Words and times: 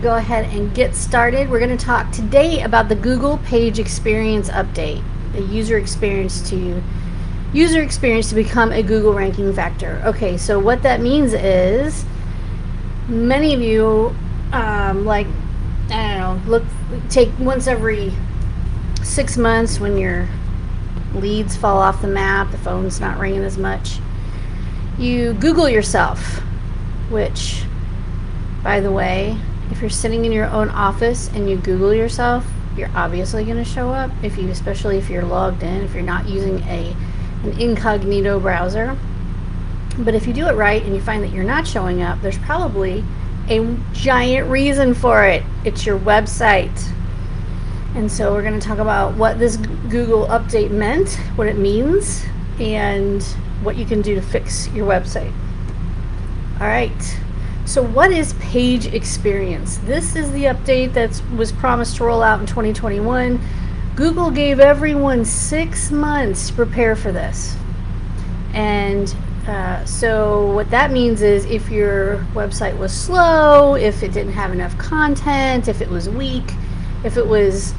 go 0.00 0.16
ahead 0.16 0.46
and 0.54 0.74
get 0.74 0.94
started. 0.94 1.50
We're 1.50 1.58
going 1.58 1.76
to 1.76 1.84
talk 1.84 2.10
today 2.10 2.62
about 2.62 2.88
the 2.88 2.94
Google 2.94 3.38
Page 3.38 3.78
Experience 3.78 4.48
Update, 4.48 5.02
the 5.32 5.42
user 5.42 5.76
experience 5.76 6.48
to 6.50 6.82
user 7.52 7.82
experience 7.82 8.28
to 8.28 8.34
become 8.34 8.72
a 8.72 8.82
Google 8.82 9.12
ranking 9.12 9.52
factor. 9.52 10.00
Okay, 10.06 10.38
so 10.38 10.58
what 10.58 10.82
that 10.84 11.00
means 11.00 11.34
is 11.34 12.04
many 13.08 13.52
of 13.52 13.60
you 13.60 14.14
um, 14.52 15.04
like 15.04 15.26
I 15.90 16.18
don't 16.18 16.46
know, 16.46 16.50
look 16.50 16.64
take 17.08 17.30
once 17.38 17.66
every 17.66 18.12
six 19.02 19.36
months 19.36 19.80
when 19.80 19.98
your 19.98 20.28
leads 21.14 21.56
fall 21.56 21.78
off 21.78 22.00
the 22.00 22.08
map, 22.08 22.50
the 22.52 22.58
phone's 22.58 23.00
not 23.00 23.18
ringing 23.18 23.42
as 23.42 23.58
much. 23.58 23.98
You 24.98 25.34
Google 25.34 25.68
yourself, 25.68 26.38
which 27.10 27.64
by 28.62 28.80
the 28.80 28.92
way, 28.92 29.36
if 29.70 29.80
you're 29.80 29.90
sitting 29.90 30.24
in 30.24 30.32
your 30.32 30.46
own 30.46 30.68
office 30.70 31.28
and 31.34 31.48
you 31.48 31.56
Google 31.56 31.94
yourself, 31.94 32.46
you're 32.76 32.90
obviously 32.94 33.44
going 33.44 33.56
to 33.56 33.64
show 33.64 33.90
up. 33.90 34.10
If 34.22 34.36
you, 34.38 34.48
especially 34.48 34.98
if 34.98 35.08
you're 35.10 35.24
logged 35.24 35.62
in, 35.62 35.82
if 35.82 35.94
you're 35.94 36.02
not 36.02 36.28
using 36.28 36.60
a 36.64 36.94
an 37.42 37.58
incognito 37.58 38.38
browser. 38.38 38.96
But 39.98 40.14
if 40.14 40.26
you 40.26 40.32
do 40.32 40.46
it 40.46 40.54
right 40.54 40.82
and 40.82 40.94
you 40.94 41.00
find 41.00 41.22
that 41.22 41.32
you're 41.32 41.44
not 41.44 41.66
showing 41.66 42.02
up, 42.02 42.20
there's 42.22 42.38
probably 42.38 43.04
a 43.48 43.76
giant 43.92 44.48
reason 44.50 44.94
for 44.94 45.24
it. 45.24 45.42
It's 45.64 45.84
your 45.84 45.98
website. 45.98 46.92
And 47.94 48.10
so 48.10 48.32
we're 48.32 48.42
going 48.42 48.58
to 48.58 48.64
talk 48.66 48.78
about 48.78 49.16
what 49.16 49.38
this 49.38 49.56
Google 49.56 50.26
update 50.26 50.70
meant, 50.70 51.14
what 51.34 51.48
it 51.48 51.58
means, 51.58 52.24
and 52.60 53.22
what 53.62 53.76
you 53.76 53.84
can 53.84 54.00
do 54.00 54.14
to 54.14 54.22
fix 54.22 54.68
your 54.68 54.86
website. 54.86 55.32
All 56.60 56.66
right. 56.66 57.20
So 57.70 57.84
what 57.84 58.10
is 58.10 58.32
page 58.40 58.86
experience? 58.86 59.76
This 59.84 60.16
is 60.16 60.32
the 60.32 60.46
update 60.46 60.92
that 60.94 61.22
was 61.36 61.52
promised 61.52 61.98
to 61.98 62.04
roll 62.04 62.20
out 62.20 62.40
in 62.40 62.46
2021. 62.46 63.40
Google 63.94 64.28
gave 64.32 64.58
everyone 64.58 65.24
six 65.24 65.92
months 65.92 66.48
to 66.48 66.54
prepare 66.54 66.96
for 66.96 67.12
this. 67.12 67.56
And 68.54 69.14
uh, 69.46 69.84
so 69.84 70.50
what 70.50 70.68
that 70.70 70.90
means 70.90 71.22
is 71.22 71.44
if 71.44 71.70
your 71.70 72.26
website 72.34 72.76
was 72.76 72.92
slow, 72.92 73.76
if 73.76 74.02
it 74.02 74.12
didn't 74.12 74.32
have 74.32 74.50
enough 74.50 74.76
content, 74.76 75.68
if 75.68 75.80
it 75.80 75.88
was 75.88 76.08
weak, 76.08 76.52
if 77.04 77.16
it 77.16 77.24
was 77.28 77.72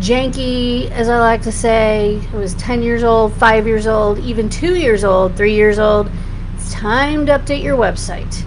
janky, 0.00 0.90
as 0.90 1.08
I 1.08 1.20
like 1.20 1.42
to 1.42 1.52
say, 1.52 2.16
it 2.16 2.32
was 2.32 2.54
10 2.54 2.82
years 2.82 3.04
old, 3.04 3.32
5 3.34 3.66
years 3.68 3.86
old, 3.86 4.18
even 4.18 4.48
2 4.48 4.74
years 4.74 5.04
old, 5.04 5.36
3 5.36 5.54
years 5.54 5.78
old, 5.78 6.10
it's 6.56 6.72
time 6.72 7.26
to 7.26 7.38
update 7.38 7.62
your 7.62 7.76
website 7.76 8.44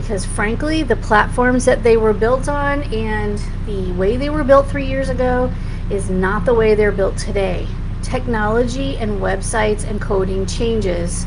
because 0.00 0.24
frankly, 0.24 0.84
the 0.84 0.94
platforms 0.94 1.64
that 1.64 1.82
they 1.82 1.96
were 1.96 2.12
built 2.12 2.48
on 2.48 2.82
and 2.94 3.42
the 3.66 3.90
way 3.92 4.16
they 4.16 4.30
were 4.30 4.44
built 4.44 4.68
three 4.68 4.86
years 4.86 5.08
ago 5.08 5.52
is 5.90 6.08
not 6.08 6.44
the 6.44 6.54
way 6.54 6.76
they're 6.76 6.92
built 6.92 7.16
today. 7.16 7.66
Technology 8.00 8.96
and 8.98 9.20
websites 9.20 9.82
and 9.84 10.00
coding 10.00 10.46
changes 10.46 11.26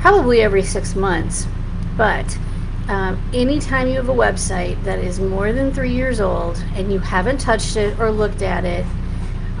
probably 0.00 0.42
every 0.42 0.62
six 0.62 0.94
months, 0.94 1.46
but 1.96 2.38
um, 2.88 3.22
anytime 3.32 3.88
you 3.88 3.94
have 3.94 4.10
a 4.10 4.14
website 4.14 4.82
that 4.84 4.98
is 4.98 5.18
more 5.18 5.54
than 5.54 5.72
three 5.72 5.92
years 5.92 6.20
old 6.20 6.62
and 6.74 6.92
you 6.92 6.98
haven't 6.98 7.38
touched 7.40 7.76
it 7.76 7.98
or 7.98 8.10
looked 8.10 8.42
at 8.42 8.66
it, 8.66 8.84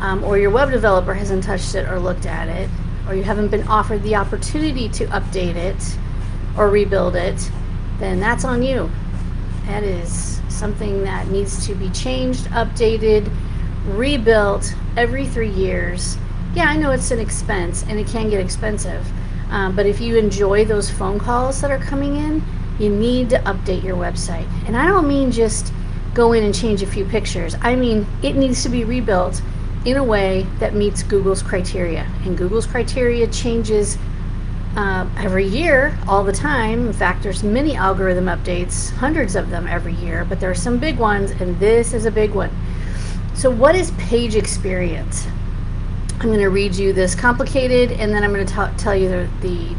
um, 0.00 0.22
or 0.22 0.36
your 0.38 0.50
web 0.50 0.70
developer 0.70 1.14
hasn't 1.14 1.44
touched 1.44 1.74
it 1.74 1.88
or 1.88 1.98
looked 1.98 2.26
at 2.26 2.48
it, 2.48 2.68
or 3.08 3.14
you 3.14 3.22
haven't 3.22 3.48
been 3.48 3.66
offered 3.68 4.02
the 4.02 4.16
opportunity 4.16 4.88
to 4.90 5.06
update 5.06 5.56
it 5.56 5.98
or 6.58 6.68
rebuild 6.68 7.16
it, 7.16 7.50
then 7.98 8.20
that's 8.20 8.44
on 8.44 8.62
you. 8.62 8.90
That 9.66 9.82
is 9.82 10.40
something 10.48 11.04
that 11.04 11.28
needs 11.28 11.66
to 11.66 11.74
be 11.74 11.90
changed, 11.90 12.44
updated, 12.46 13.30
rebuilt 13.86 14.74
every 14.96 15.26
three 15.26 15.50
years. 15.50 16.16
Yeah, 16.54 16.64
I 16.64 16.76
know 16.76 16.90
it's 16.90 17.10
an 17.10 17.18
expense 17.18 17.84
and 17.88 17.98
it 17.98 18.06
can 18.06 18.30
get 18.30 18.40
expensive, 18.40 19.06
um, 19.50 19.76
but 19.76 19.86
if 19.86 20.00
you 20.00 20.16
enjoy 20.16 20.64
those 20.64 20.90
phone 20.90 21.18
calls 21.18 21.60
that 21.60 21.70
are 21.70 21.78
coming 21.78 22.16
in, 22.16 22.42
you 22.78 22.88
need 22.88 23.30
to 23.30 23.38
update 23.40 23.82
your 23.82 23.96
website. 23.96 24.48
And 24.66 24.76
I 24.76 24.86
don't 24.86 25.06
mean 25.06 25.30
just 25.30 25.72
go 26.14 26.32
in 26.32 26.42
and 26.44 26.54
change 26.54 26.82
a 26.82 26.86
few 26.86 27.04
pictures, 27.04 27.54
I 27.60 27.76
mean 27.76 28.06
it 28.22 28.34
needs 28.34 28.62
to 28.62 28.68
be 28.68 28.84
rebuilt 28.84 29.40
in 29.84 29.96
a 29.96 30.04
way 30.04 30.46
that 30.58 30.74
meets 30.74 31.02
Google's 31.02 31.42
criteria. 31.42 32.10
And 32.24 32.36
Google's 32.36 32.66
criteria 32.66 33.26
changes 33.28 33.96
uh, 34.78 35.04
every 35.16 35.44
year, 35.44 35.98
all 36.06 36.22
the 36.22 36.32
time. 36.32 36.86
In 36.86 36.92
fact, 36.92 37.24
there's 37.24 37.42
many 37.42 37.74
algorithm 37.74 38.26
updates, 38.26 38.92
hundreds 38.92 39.34
of 39.34 39.50
them 39.50 39.66
every 39.66 39.94
year, 39.94 40.24
but 40.24 40.38
there 40.38 40.48
are 40.48 40.54
some 40.54 40.78
big 40.78 40.98
ones, 40.98 41.32
and 41.32 41.58
this 41.58 41.92
is 41.92 42.06
a 42.06 42.12
big 42.12 42.30
one. 42.30 42.50
So, 43.34 43.50
what 43.50 43.74
is 43.74 43.90
page 43.98 44.36
experience? 44.36 45.26
I'm 46.20 46.28
going 46.28 46.38
to 46.38 46.50
read 46.50 46.76
you 46.76 46.92
this 46.92 47.16
complicated, 47.16 47.90
and 47.90 48.12
then 48.12 48.22
I'm 48.22 48.32
going 48.32 48.46
to 48.46 48.74
tell 48.78 48.94
you 48.94 49.08
the, 49.08 49.28
the 49.40 49.74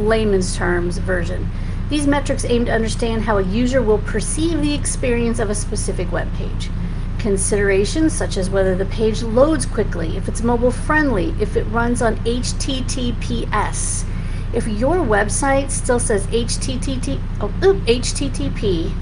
layman's 0.00 0.56
terms 0.56 0.98
version. 0.98 1.50
These 1.88 2.06
metrics 2.06 2.44
aim 2.44 2.64
to 2.66 2.72
understand 2.72 3.22
how 3.22 3.38
a 3.38 3.42
user 3.42 3.82
will 3.82 3.98
perceive 3.98 4.62
the 4.62 4.72
experience 4.72 5.40
of 5.40 5.50
a 5.50 5.54
specific 5.54 6.12
web 6.12 6.32
page. 6.34 6.70
Considerations 7.18 8.12
such 8.12 8.36
as 8.36 8.50
whether 8.50 8.76
the 8.76 8.86
page 8.86 9.24
loads 9.24 9.66
quickly, 9.66 10.16
if 10.16 10.28
it's 10.28 10.42
mobile 10.42 10.70
friendly, 10.70 11.34
if 11.40 11.56
it 11.56 11.64
runs 11.64 12.02
on 12.02 12.14
HTTPS, 12.18 14.04
if 14.52 14.66
your 14.66 14.96
website 14.96 15.70
still 15.70 16.00
says 16.00 16.26
HTTP, 16.28 17.20
oh, 17.40 17.52
oop, 17.64 17.76
HTTP 17.84 18.92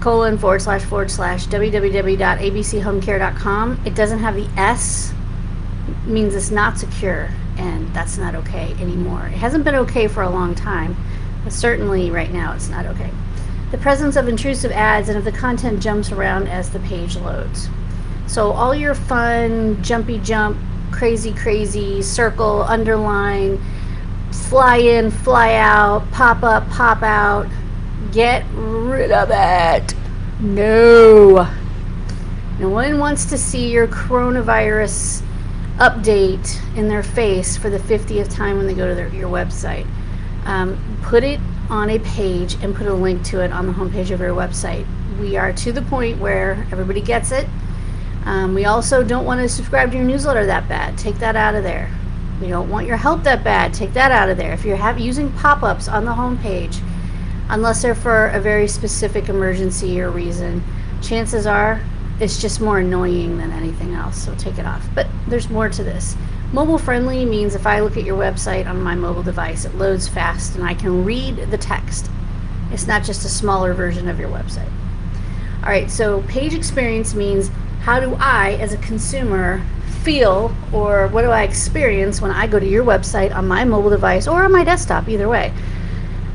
colon 0.00 0.38
forward 0.38 0.62
slash 0.62 0.84
forward 0.84 1.10
slash 1.10 1.46
www.abchomecare.com, 1.48 3.80
it 3.84 3.94
doesn't 3.94 4.20
have 4.20 4.34
the 4.34 4.48
S, 4.56 5.12
means 6.04 6.34
it's 6.34 6.50
not 6.50 6.78
secure, 6.78 7.30
and 7.56 7.92
that's 7.94 8.18
not 8.18 8.34
okay 8.34 8.74
anymore. 8.80 9.26
It 9.26 9.32
hasn't 9.32 9.64
been 9.64 9.74
okay 9.76 10.08
for 10.08 10.22
a 10.22 10.30
long 10.30 10.54
time, 10.54 10.96
but 11.42 11.52
certainly 11.52 12.10
right 12.10 12.32
now 12.32 12.54
it's 12.54 12.68
not 12.68 12.86
okay. 12.86 13.10
The 13.70 13.78
presence 13.78 14.16
of 14.16 14.28
intrusive 14.28 14.72
ads 14.72 15.08
and 15.08 15.16
if 15.18 15.24
the 15.24 15.32
content 15.32 15.82
jumps 15.82 16.12
around 16.12 16.48
as 16.48 16.70
the 16.70 16.80
page 16.80 17.16
loads. 17.16 17.68
So 18.26 18.52
all 18.52 18.74
your 18.74 18.94
fun, 18.94 19.82
jumpy 19.82 20.18
jump, 20.18 20.58
crazy, 20.90 21.32
crazy, 21.32 22.02
circle, 22.02 22.62
underline, 22.62 23.60
fly 24.32 24.76
in, 24.76 25.10
fly 25.10 25.54
out, 25.54 26.10
pop 26.12 26.42
up, 26.42 26.68
pop 26.70 27.02
out. 27.02 27.46
Get 28.12 28.44
rid 28.54 29.10
of 29.10 29.30
it. 29.30 29.94
No. 30.40 31.48
No 32.58 32.68
one 32.68 32.98
wants 32.98 33.26
to 33.26 33.38
see 33.38 33.70
your 33.70 33.86
coronavirus 33.86 35.22
update 35.78 36.58
in 36.76 36.88
their 36.88 37.02
face 37.02 37.56
for 37.56 37.70
the 37.70 37.78
50th 37.78 38.34
time 38.34 38.56
when 38.56 38.66
they 38.66 38.74
go 38.74 38.88
to 38.88 38.94
their, 38.94 39.08
your 39.08 39.28
website. 39.28 39.86
Um, 40.44 40.80
put 41.02 41.22
it 41.22 41.40
on 41.70 41.90
a 41.90 41.98
page 42.00 42.54
and 42.62 42.74
put 42.74 42.86
a 42.86 42.94
link 42.94 43.22
to 43.24 43.40
it 43.44 43.52
on 43.52 43.66
the 43.66 43.72
homepage 43.72 44.10
of 44.10 44.20
your 44.20 44.34
website. 44.34 44.86
We 45.20 45.36
are 45.36 45.52
to 45.52 45.72
the 45.72 45.82
point 45.82 46.18
where 46.18 46.66
everybody 46.72 47.00
gets 47.00 47.30
it 47.30 47.46
um, 48.28 48.52
we 48.52 48.66
also 48.66 49.02
don't 49.02 49.24
want 49.24 49.40
to 49.40 49.48
subscribe 49.48 49.90
to 49.90 49.96
your 49.96 50.04
newsletter 50.04 50.44
that 50.44 50.68
bad. 50.68 50.98
Take 50.98 51.18
that 51.20 51.34
out 51.34 51.54
of 51.54 51.62
there. 51.62 51.90
We 52.42 52.48
don't 52.48 52.68
want 52.68 52.86
your 52.86 52.98
help 52.98 53.22
that 53.22 53.42
bad. 53.42 53.72
Take 53.72 53.94
that 53.94 54.12
out 54.12 54.28
of 54.28 54.36
there. 54.36 54.52
If 54.52 54.66
you're 54.66 54.76
have, 54.76 54.98
using 54.98 55.32
pop-ups 55.32 55.88
on 55.88 56.04
the 56.04 56.12
home 56.12 56.36
page, 56.36 56.76
unless 57.48 57.80
they're 57.80 57.94
for 57.94 58.26
a 58.26 58.38
very 58.38 58.68
specific 58.68 59.30
emergency 59.30 59.98
or 59.98 60.10
reason, 60.10 60.62
chances 61.00 61.46
are 61.46 61.80
it's 62.20 62.38
just 62.38 62.60
more 62.60 62.80
annoying 62.80 63.38
than 63.38 63.50
anything 63.50 63.94
else. 63.94 64.22
So 64.22 64.34
take 64.34 64.58
it 64.58 64.66
off. 64.66 64.86
But 64.94 65.06
there's 65.26 65.48
more 65.48 65.70
to 65.70 65.82
this. 65.82 66.14
Mobile 66.52 66.76
friendly 66.76 67.24
means 67.24 67.54
if 67.54 67.66
I 67.66 67.80
look 67.80 67.96
at 67.96 68.04
your 68.04 68.18
website 68.18 68.68
on 68.68 68.82
my 68.82 68.94
mobile 68.94 69.22
device, 69.22 69.64
it 69.64 69.74
loads 69.76 70.06
fast 70.06 70.54
and 70.54 70.62
I 70.62 70.74
can 70.74 71.02
read 71.02 71.50
the 71.50 71.58
text. 71.58 72.10
It's 72.72 72.86
not 72.86 73.04
just 73.04 73.24
a 73.24 73.30
smaller 73.30 73.72
version 73.72 74.06
of 74.06 74.20
your 74.20 74.28
website. 74.28 74.70
All 75.62 75.70
right, 75.70 75.90
so 75.90 76.20
page 76.28 76.52
experience 76.52 77.14
means 77.14 77.50
how 77.80 78.00
do 78.00 78.16
I, 78.18 78.52
as 78.54 78.72
a 78.72 78.78
consumer, 78.78 79.62
feel 80.02 80.54
or 80.72 81.08
what 81.08 81.22
do 81.22 81.30
I 81.30 81.42
experience 81.42 82.20
when 82.20 82.30
I 82.30 82.46
go 82.46 82.58
to 82.58 82.66
your 82.66 82.84
website 82.84 83.34
on 83.34 83.46
my 83.46 83.64
mobile 83.64 83.90
device 83.90 84.26
or 84.26 84.42
on 84.42 84.52
my 84.52 84.64
desktop, 84.64 85.08
either 85.08 85.28
way. 85.28 85.52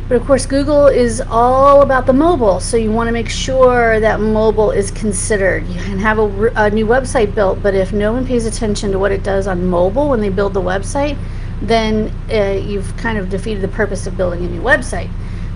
But 0.07 0.18
of 0.18 0.28
course, 0.28 0.45
Google 0.45 0.88
is 0.88 1.22
all 1.22 1.81
about 1.81 2.06
the 2.06 2.13
mobile, 2.13 2.60
so 2.60 2.75
you 2.78 2.92
want 2.92 3.07
to 3.07 3.13
make 3.13 3.30
sure 3.30 4.00
that 4.00 4.19
mobile 4.19 4.72
is 4.72 4.92
considered. 4.92 5.66
You 5.68 5.81
can 5.81 5.98
have 5.98 6.19
a, 6.19 6.51
a, 6.56 6.69
new 6.69 6.86
website 6.86 7.34
built, 7.34 7.63
but 7.63 7.74
if 7.74 7.94
no 7.94 8.12
one 8.12 8.28
pays 8.28 8.45
attention 8.45 8.92
to 8.92 9.00
what 9.00 9.12
it 9.12 9.24
does 9.24 9.48
on 9.48 9.66
mobile 9.66 10.10
when 10.10 10.19
they 10.19 10.30
build 10.30 10.54
the 10.54 10.62
website, 10.62 11.18
then 11.62 12.13
uh, 12.30 12.60
you've 12.62 12.95
kind 12.98 13.18
of 13.18 13.30
defeated 13.30 13.63
the 13.63 13.69
purpose 13.69 14.06
of 14.06 14.18
building 14.18 14.45
a 14.45 14.50
new 14.50 14.62
website. 14.62 15.10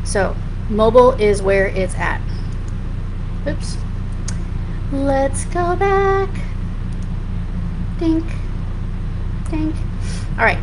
So, 0.05 0.35
mobile 0.69 1.11
is 1.11 1.41
where 1.41 1.67
it's 1.67 1.95
at. 1.95 2.21
Oops. 3.45 3.77
Let's 4.91 5.43
go 5.45 5.75
back. 5.75 6.29
Dink. 7.99 8.23
Dink. 9.49 9.75
All 10.37 10.45
right. 10.45 10.59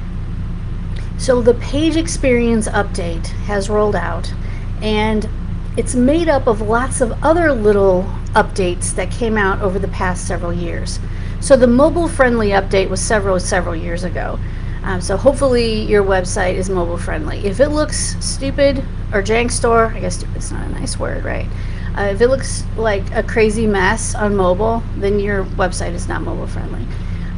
So 1.19 1.43
the 1.43 1.55
page 1.55 1.97
experience 1.97 2.67
update 2.69 3.27
has 3.47 3.69
rolled 3.69 3.97
out 3.97 4.33
and 4.81 5.29
it's 5.77 5.95
made 5.95 6.29
up 6.29 6.47
of 6.47 6.63
lots 6.63 7.01
of 7.01 7.13
other 7.23 7.53
little 7.53 8.05
updates 8.35 8.95
that 8.95 9.11
came 9.11 9.37
out 9.37 9.61
over 9.61 9.79
the 9.79 9.89
past 9.89 10.27
several 10.27 10.53
years. 10.53 11.01
So 11.41 11.57
the 11.57 11.67
mobile 11.67 12.09
friendly 12.09 12.49
update 12.49 12.89
was 12.89 13.03
several, 13.03 13.39
several 13.39 13.77
years 13.77 14.05
ago. 14.05 14.39
Um, 14.85 15.01
so 15.01 15.17
hopefully 15.17 15.83
your 15.83 16.03
website 16.03 16.55
is 16.55 16.71
mobile 16.71 16.99
friendly. 16.99 17.45
If 17.45 17.61
it 17.61 17.69
looks 17.69 18.17
stupid 18.25 18.79
or 19.13 19.23
jank 19.23 19.51
store, 19.51 19.87
I 19.87 20.01
guess 20.01 20.17
stupid's 20.17 20.53
not 20.53 20.67
a 20.67 20.71
nice 20.71 20.99
word, 20.99 21.25
right? 21.25 21.49
Uh, 21.97 22.03
if 22.03 22.21
it 22.21 22.29
looks 22.29 22.65
like 22.77 23.09
a 23.13 23.23
crazy 23.23 23.67
mess 23.67 24.15
on 24.15 24.35
mobile, 24.35 24.83
then 24.97 25.21
your 25.21 25.45
website 25.45 25.93
is 25.93 26.09
not 26.09 26.23
mobile 26.23 26.47
friendly. 26.47 26.85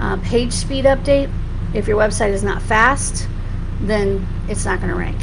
Uh, 0.00 0.16
page 0.18 0.52
speed 0.52 0.86
update, 0.86 1.30
if 1.74 1.86
your 1.86 1.98
website 1.98 2.30
is 2.30 2.42
not 2.42 2.62
fast, 2.62 3.28
then 3.82 4.26
it's 4.48 4.64
not 4.64 4.80
going 4.80 4.90
to 4.90 4.98
rank. 4.98 5.18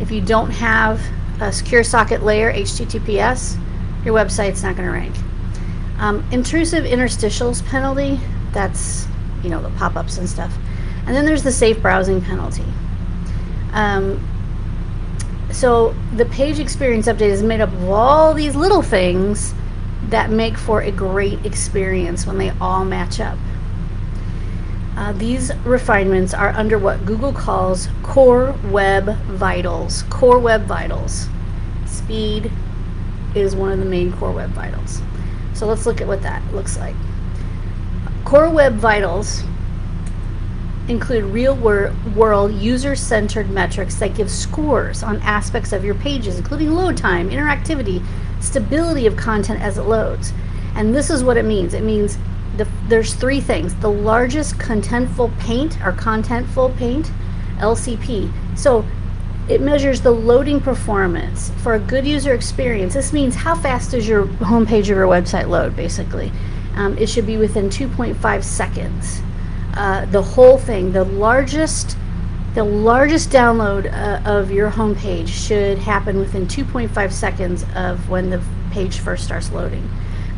If 0.00 0.10
you 0.10 0.20
don't 0.20 0.50
have 0.50 1.00
a 1.40 1.52
secure 1.52 1.84
socket 1.84 2.24
layer, 2.24 2.52
HTTPS, 2.52 3.56
your 4.04 4.14
website's 4.14 4.62
not 4.62 4.76
going 4.76 4.88
to 4.88 4.92
rank. 4.92 5.14
Um, 5.98 6.26
intrusive 6.32 6.84
interstitials 6.84 7.64
penalty, 7.66 8.18
that's, 8.52 9.06
you 9.42 9.50
know, 9.50 9.62
the 9.62 9.70
pop-ups 9.70 10.18
and 10.18 10.28
stuff. 10.28 10.56
And 11.06 11.14
then 11.14 11.24
there's 11.24 11.44
the 11.44 11.52
safe 11.52 11.80
browsing 11.80 12.20
penalty. 12.20 12.64
Um, 13.72 14.20
so 15.54 15.94
the 16.16 16.24
page 16.26 16.58
experience 16.58 17.06
update 17.06 17.30
is 17.30 17.42
made 17.42 17.60
up 17.60 17.72
of 17.72 17.88
all 17.88 18.34
these 18.34 18.56
little 18.56 18.82
things 18.82 19.54
that 20.08 20.28
make 20.28 20.58
for 20.58 20.82
a 20.82 20.90
great 20.90 21.46
experience 21.46 22.26
when 22.26 22.38
they 22.38 22.50
all 22.60 22.84
match 22.84 23.20
up. 23.20 23.38
Uh, 24.96 25.12
these 25.12 25.54
refinements 25.64 26.34
are 26.34 26.50
under 26.50 26.76
what 26.76 27.06
Google 27.06 27.32
calls 27.32 27.86
Core 28.02 28.56
Web 28.64 29.16
Vitals. 29.26 30.02
Core 30.10 30.40
Web 30.40 30.64
Vitals. 30.64 31.28
Speed 31.86 32.50
is 33.36 33.54
one 33.54 33.70
of 33.70 33.78
the 33.78 33.84
main 33.84 34.12
Core 34.12 34.32
Web 34.32 34.50
Vitals. 34.50 35.00
So 35.52 35.66
let's 35.66 35.86
look 35.86 36.00
at 36.00 36.08
what 36.08 36.22
that 36.22 36.42
looks 36.52 36.76
like. 36.78 36.96
Core 38.24 38.50
Web 38.50 38.74
Vitals 38.74 39.44
include 40.88 41.24
real 41.24 41.54
wor 41.54 41.94
world 42.14 42.52
user 42.52 42.94
centered 42.94 43.50
metrics 43.50 43.94
that 43.96 44.14
give 44.14 44.30
scores 44.30 45.02
on 45.02 45.20
aspects 45.22 45.72
of 45.72 45.84
your 45.84 45.94
pages, 45.94 46.38
including 46.38 46.72
load 46.72 46.96
time, 46.96 47.30
interactivity, 47.30 48.04
stability 48.40 49.06
of 49.06 49.16
content 49.16 49.60
as 49.60 49.78
it 49.78 49.82
loads. 49.82 50.32
And 50.74 50.94
this 50.94 51.10
is 51.10 51.24
what 51.24 51.36
it 51.36 51.44
means 51.44 51.74
it 51.74 51.82
means 51.82 52.18
the, 52.56 52.68
there's 52.88 53.14
three 53.14 53.40
things 53.40 53.74
the 53.76 53.90
largest 53.90 54.58
contentful 54.58 55.36
paint 55.38 55.80
or 55.84 55.92
contentful 55.92 56.76
paint, 56.76 57.10
LCP. 57.58 58.30
So 58.56 58.84
it 59.48 59.60
measures 59.60 60.00
the 60.00 60.10
loading 60.10 60.60
performance 60.60 61.50
for 61.62 61.74
a 61.74 61.78
good 61.78 62.06
user 62.06 62.32
experience. 62.32 62.94
This 62.94 63.12
means 63.12 63.34
how 63.34 63.54
fast 63.54 63.90
does 63.90 64.08
your 64.08 64.24
homepage 64.24 64.84
or 64.84 64.94
your 64.94 65.06
website 65.06 65.48
load, 65.48 65.76
basically. 65.76 66.32
Um, 66.76 66.96
it 66.98 67.08
should 67.08 67.26
be 67.26 67.36
within 67.36 67.68
2.5 67.68 68.42
seconds. 68.42 69.20
Uh, 69.76 70.04
the 70.06 70.22
whole 70.22 70.56
thing, 70.56 70.92
the 70.92 71.04
largest, 71.04 71.96
the 72.54 72.62
largest 72.62 73.30
download 73.30 73.92
uh, 73.92 74.22
of 74.24 74.52
your 74.52 74.70
homepage 74.70 75.28
should 75.28 75.78
happen 75.78 76.18
within 76.18 76.46
2.5 76.46 77.12
seconds 77.12 77.64
of 77.74 78.08
when 78.08 78.30
the 78.30 78.40
page 78.70 78.98
first 78.98 79.24
starts 79.24 79.50
loading. 79.50 79.88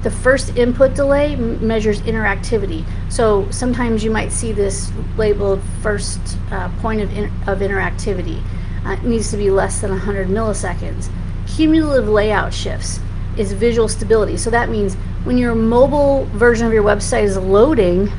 The 0.02 0.10
first 0.10 0.56
input 0.56 0.94
delay 0.94 1.36
measures 1.36 2.00
interactivity. 2.02 2.84
So 3.10 3.50
sometimes 3.50 4.04
you 4.04 4.10
might 4.10 4.32
see 4.32 4.52
this 4.52 4.90
labeled 5.18 5.60
first 5.82 6.20
uh, 6.50 6.70
point 6.80 7.00
of, 7.02 7.12
in 7.16 7.24
of 7.46 7.58
interactivity. 7.58 8.42
Uh, 8.86 8.92
it 8.92 9.02
needs 9.02 9.30
to 9.32 9.36
be 9.36 9.50
less 9.50 9.80
than 9.80 9.90
100 9.90 10.28
milliseconds. 10.28 11.10
Cumulative 11.46 12.08
layout 12.08 12.54
shifts 12.54 13.00
is 13.36 13.52
visual 13.52 13.88
stability. 13.88 14.36
So 14.36 14.48
that 14.50 14.70
means 14.70 14.94
when 15.24 15.36
your 15.36 15.54
mobile 15.54 16.24
version 16.26 16.66
of 16.66 16.72
your 16.72 16.84
website 16.84 17.24
is 17.24 17.36
loading, 17.36 18.10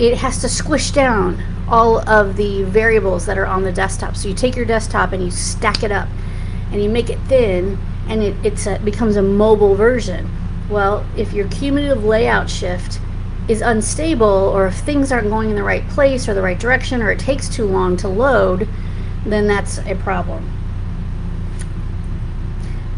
it 0.00 0.16
has 0.16 0.40
to 0.40 0.48
squish 0.48 0.92
down 0.92 1.42
all 1.68 1.98
of 2.08 2.36
the 2.36 2.62
variables 2.64 3.26
that 3.26 3.36
are 3.36 3.46
on 3.46 3.62
the 3.62 3.70
desktop. 3.70 4.16
So 4.16 4.28
you 4.28 4.34
take 4.34 4.56
your 4.56 4.64
desktop 4.64 5.12
and 5.12 5.22
you 5.22 5.30
stack 5.30 5.82
it 5.82 5.92
up 5.92 6.08
and 6.72 6.82
you 6.82 6.88
make 6.88 7.10
it 7.10 7.18
thin 7.28 7.78
and 8.08 8.22
it 8.22 8.66
a, 8.66 8.78
becomes 8.78 9.16
a 9.16 9.22
mobile 9.22 9.74
version. 9.74 10.28
Well, 10.70 11.06
if 11.18 11.34
your 11.34 11.48
cumulative 11.48 12.02
layout 12.02 12.48
shift 12.48 12.98
is 13.46 13.60
unstable 13.60 14.26
or 14.26 14.68
if 14.68 14.74
things 14.74 15.12
aren't 15.12 15.28
going 15.28 15.50
in 15.50 15.56
the 15.56 15.62
right 15.62 15.86
place 15.90 16.28
or 16.28 16.34
the 16.34 16.42
right 16.42 16.58
direction 16.58 17.02
or 17.02 17.10
it 17.10 17.18
takes 17.18 17.48
too 17.48 17.66
long 17.66 17.98
to 17.98 18.08
load, 18.08 18.66
then 19.26 19.46
that's 19.46 19.78
a 19.80 19.94
problem. 19.96 20.50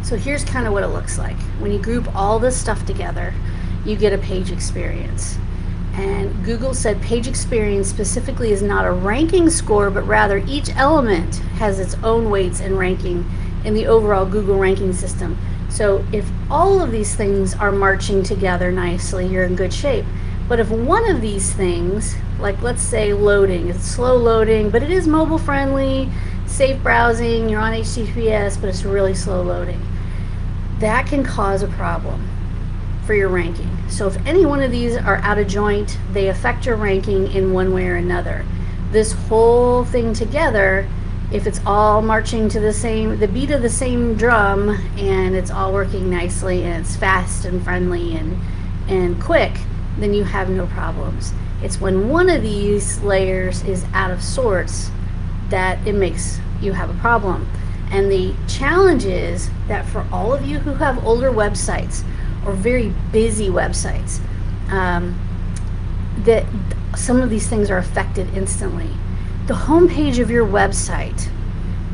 So 0.04 0.16
here's 0.16 0.44
kind 0.44 0.68
of 0.68 0.72
what 0.72 0.84
it 0.84 0.88
looks 0.88 1.18
like. 1.18 1.38
When 1.58 1.72
you 1.72 1.80
group 1.80 2.14
all 2.14 2.38
this 2.38 2.56
stuff 2.56 2.86
together, 2.86 3.34
you 3.84 3.96
get 3.96 4.12
a 4.12 4.18
page 4.18 4.52
experience. 4.52 5.36
And 5.94 6.44
Google 6.44 6.74
said 6.74 7.02
page 7.02 7.28
experience 7.28 7.88
specifically 7.88 8.52
is 8.52 8.62
not 8.62 8.86
a 8.86 8.92
ranking 8.92 9.50
score, 9.50 9.90
but 9.90 10.06
rather 10.06 10.38
each 10.46 10.74
element 10.76 11.36
has 11.58 11.78
its 11.78 11.94
own 12.02 12.30
weights 12.30 12.60
and 12.60 12.78
ranking 12.78 13.30
in 13.64 13.74
the 13.74 13.86
overall 13.86 14.24
Google 14.24 14.58
ranking 14.58 14.92
system. 14.92 15.36
So 15.68 16.04
if 16.12 16.30
all 16.50 16.80
of 16.80 16.92
these 16.92 17.14
things 17.14 17.54
are 17.54 17.72
marching 17.72 18.22
together 18.22 18.72
nicely, 18.72 19.26
you're 19.26 19.44
in 19.44 19.54
good 19.54 19.72
shape. 19.72 20.04
But 20.48 20.60
if 20.60 20.70
one 20.70 21.08
of 21.08 21.20
these 21.20 21.52
things, 21.52 22.14
like 22.38 22.60
let's 22.62 22.82
say 22.82 23.12
loading, 23.12 23.68
it's 23.68 23.84
slow 23.84 24.16
loading, 24.16 24.70
but 24.70 24.82
it 24.82 24.90
is 24.90 25.06
mobile 25.06 25.38
friendly, 25.38 26.10
safe 26.46 26.82
browsing, 26.82 27.48
you're 27.48 27.60
on 27.60 27.72
HTTPS, 27.72 28.60
but 28.60 28.68
it's 28.68 28.84
really 28.84 29.14
slow 29.14 29.42
loading, 29.42 29.80
that 30.78 31.06
can 31.06 31.24
cause 31.24 31.62
a 31.62 31.68
problem 31.68 32.28
for 33.06 33.14
your 33.14 33.28
ranking. 33.28 33.70
So 33.92 34.06
if 34.06 34.16
any 34.26 34.46
one 34.46 34.62
of 34.62 34.70
these 34.70 34.96
are 34.96 35.16
out 35.16 35.36
of 35.38 35.46
joint, 35.46 35.98
they 36.12 36.30
affect 36.30 36.64
your 36.64 36.76
ranking 36.76 37.30
in 37.30 37.52
one 37.52 37.74
way 37.74 37.86
or 37.88 37.96
another. 37.96 38.46
This 38.90 39.12
whole 39.12 39.84
thing 39.84 40.14
together 40.14 40.88
if 41.30 41.46
it's 41.46 41.60
all 41.64 42.00
marching 42.00 42.48
to 42.48 42.60
the 42.60 42.72
same 42.72 43.18
the 43.18 43.28
beat 43.28 43.50
of 43.50 43.62
the 43.62 43.68
same 43.68 44.14
drum 44.14 44.70
and 44.98 45.34
it's 45.34 45.50
all 45.50 45.72
working 45.72 46.10
nicely 46.10 46.62
and 46.62 46.84
it's 46.84 46.94
fast 46.94 47.46
and 47.46 47.64
friendly 47.64 48.14
and 48.14 48.38
and 48.88 49.18
quick 49.22 49.52
then 49.96 50.12
you 50.12 50.24
have 50.24 50.50
no 50.50 50.66
problems 50.66 51.32
it's 51.62 51.80
when 51.80 52.10
one 52.10 52.28
of 52.28 52.42
these 52.42 53.00
layers 53.00 53.62
is 53.62 53.84
out 53.94 54.10
of 54.10 54.22
sorts 54.22 54.90
that 55.48 55.78
it 55.86 55.94
makes 55.94 56.38
you 56.60 56.72
have 56.72 56.90
a 56.90 57.00
problem 57.00 57.48
and 57.90 58.12
the 58.12 58.34
challenge 58.46 59.06
is 59.06 59.48
that 59.68 59.86
for 59.86 60.06
all 60.12 60.34
of 60.34 60.44
you 60.44 60.58
who 60.58 60.74
have 60.74 61.02
older 61.02 61.30
websites 61.30 62.04
or 62.46 62.52
very 62.52 62.92
busy 63.10 63.48
websites 63.48 64.20
um, 64.70 65.18
that 66.24 66.44
some 66.96 67.20
of 67.20 67.30
these 67.30 67.48
things 67.48 67.70
are 67.70 67.78
affected 67.78 68.28
instantly 68.34 68.90
the 69.46 69.54
homepage 69.54 70.20
of 70.20 70.30
your 70.30 70.46
website 70.46 71.28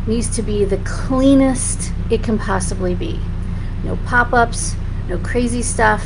needs 0.07 0.29
to 0.37 0.43
be 0.43 0.65
the 0.65 0.77
cleanest 0.85 1.93
it 2.11 2.23
can 2.23 2.39
possibly 2.39 2.95
be. 2.95 3.19
No 3.85 3.97
pop-ups, 4.05 4.75
no 5.09 5.19
crazy 5.19 5.63
stuff, 5.63 6.05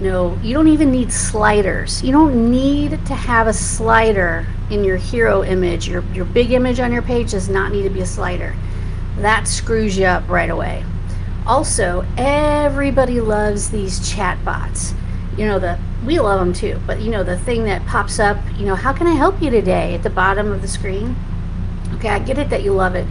no, 0.00 0.38
you 0.42 0.54
don't 0.54 0.68
even 0.68 0.90
need 0.90 1.12
sliders. 1.12 2.02
You 2.02 2.12
don't 2.12 2.50
need 2.50 2.90
to 3.06 3.14
have 3.14 3.48
a 3.48 3.52
slider 3.52 4.46
in 4.70 4.84
your 4.84 4.96
hero 4.96 5.42
image. 5.44 5.88
Your, 5.88 6.02
your 6.12 6.24
big 6.24 6.52
image 6.52 6.80
on 6.80 6.92
your 6.92 7.02
page 7.02 7.32
does 7.32 7.48
not 7.48 7.72
need 7.72 7.82
to 7.82 7.90
be 7.90 8.00
a 8.00 8.06
slider. 8.06 8.54
That 9.18 9.48
screws 9.48 9.96
you 9.96 10.06
up 10.06 10.28
right 10.28 10.50
away. 10.50 10.84
Also, 11.46 12.06
everybody 12.16 13.20
loves 13.20 13.70
these 13.70 14.08
chat 14.08 14.42
bots. 14.44 14.94
You 15.36 15.46
know, 15.46 15.58
the 15.58 15.78
we 16.04 16.18
love 16.18 16.38
them 16.38 16.52
too, 16.52 16.80
but 16.86 17.00
you 17.00 17.10
know, 17.10 17.24
the 17.24 17.38
thing 17.38 17.64
that 17.64 17.84
pops 17.86 18.18
up, 18.18 18.36
you 18.58 18.66
know, 18.66 18.74
how 18.74 18.92
can 18.92 19.06
I 19.06 19.14
help 19.14 19.40
you 19.40 19.50
today 19.50 19.94
at 19.94 20.02
the 20.02 20.10
bottom 20.10 20.52
of 20.52 20.62
the 20.62 20.68
screen? 20.68 21.16
Okay, 21.94 22.08
I 22.08 22.18
get 22.18 22.38
it 22.38 22.50
that 22.50 22.62
you 22.62 22.72
love 22.72 22.94
it. 22.94 23.06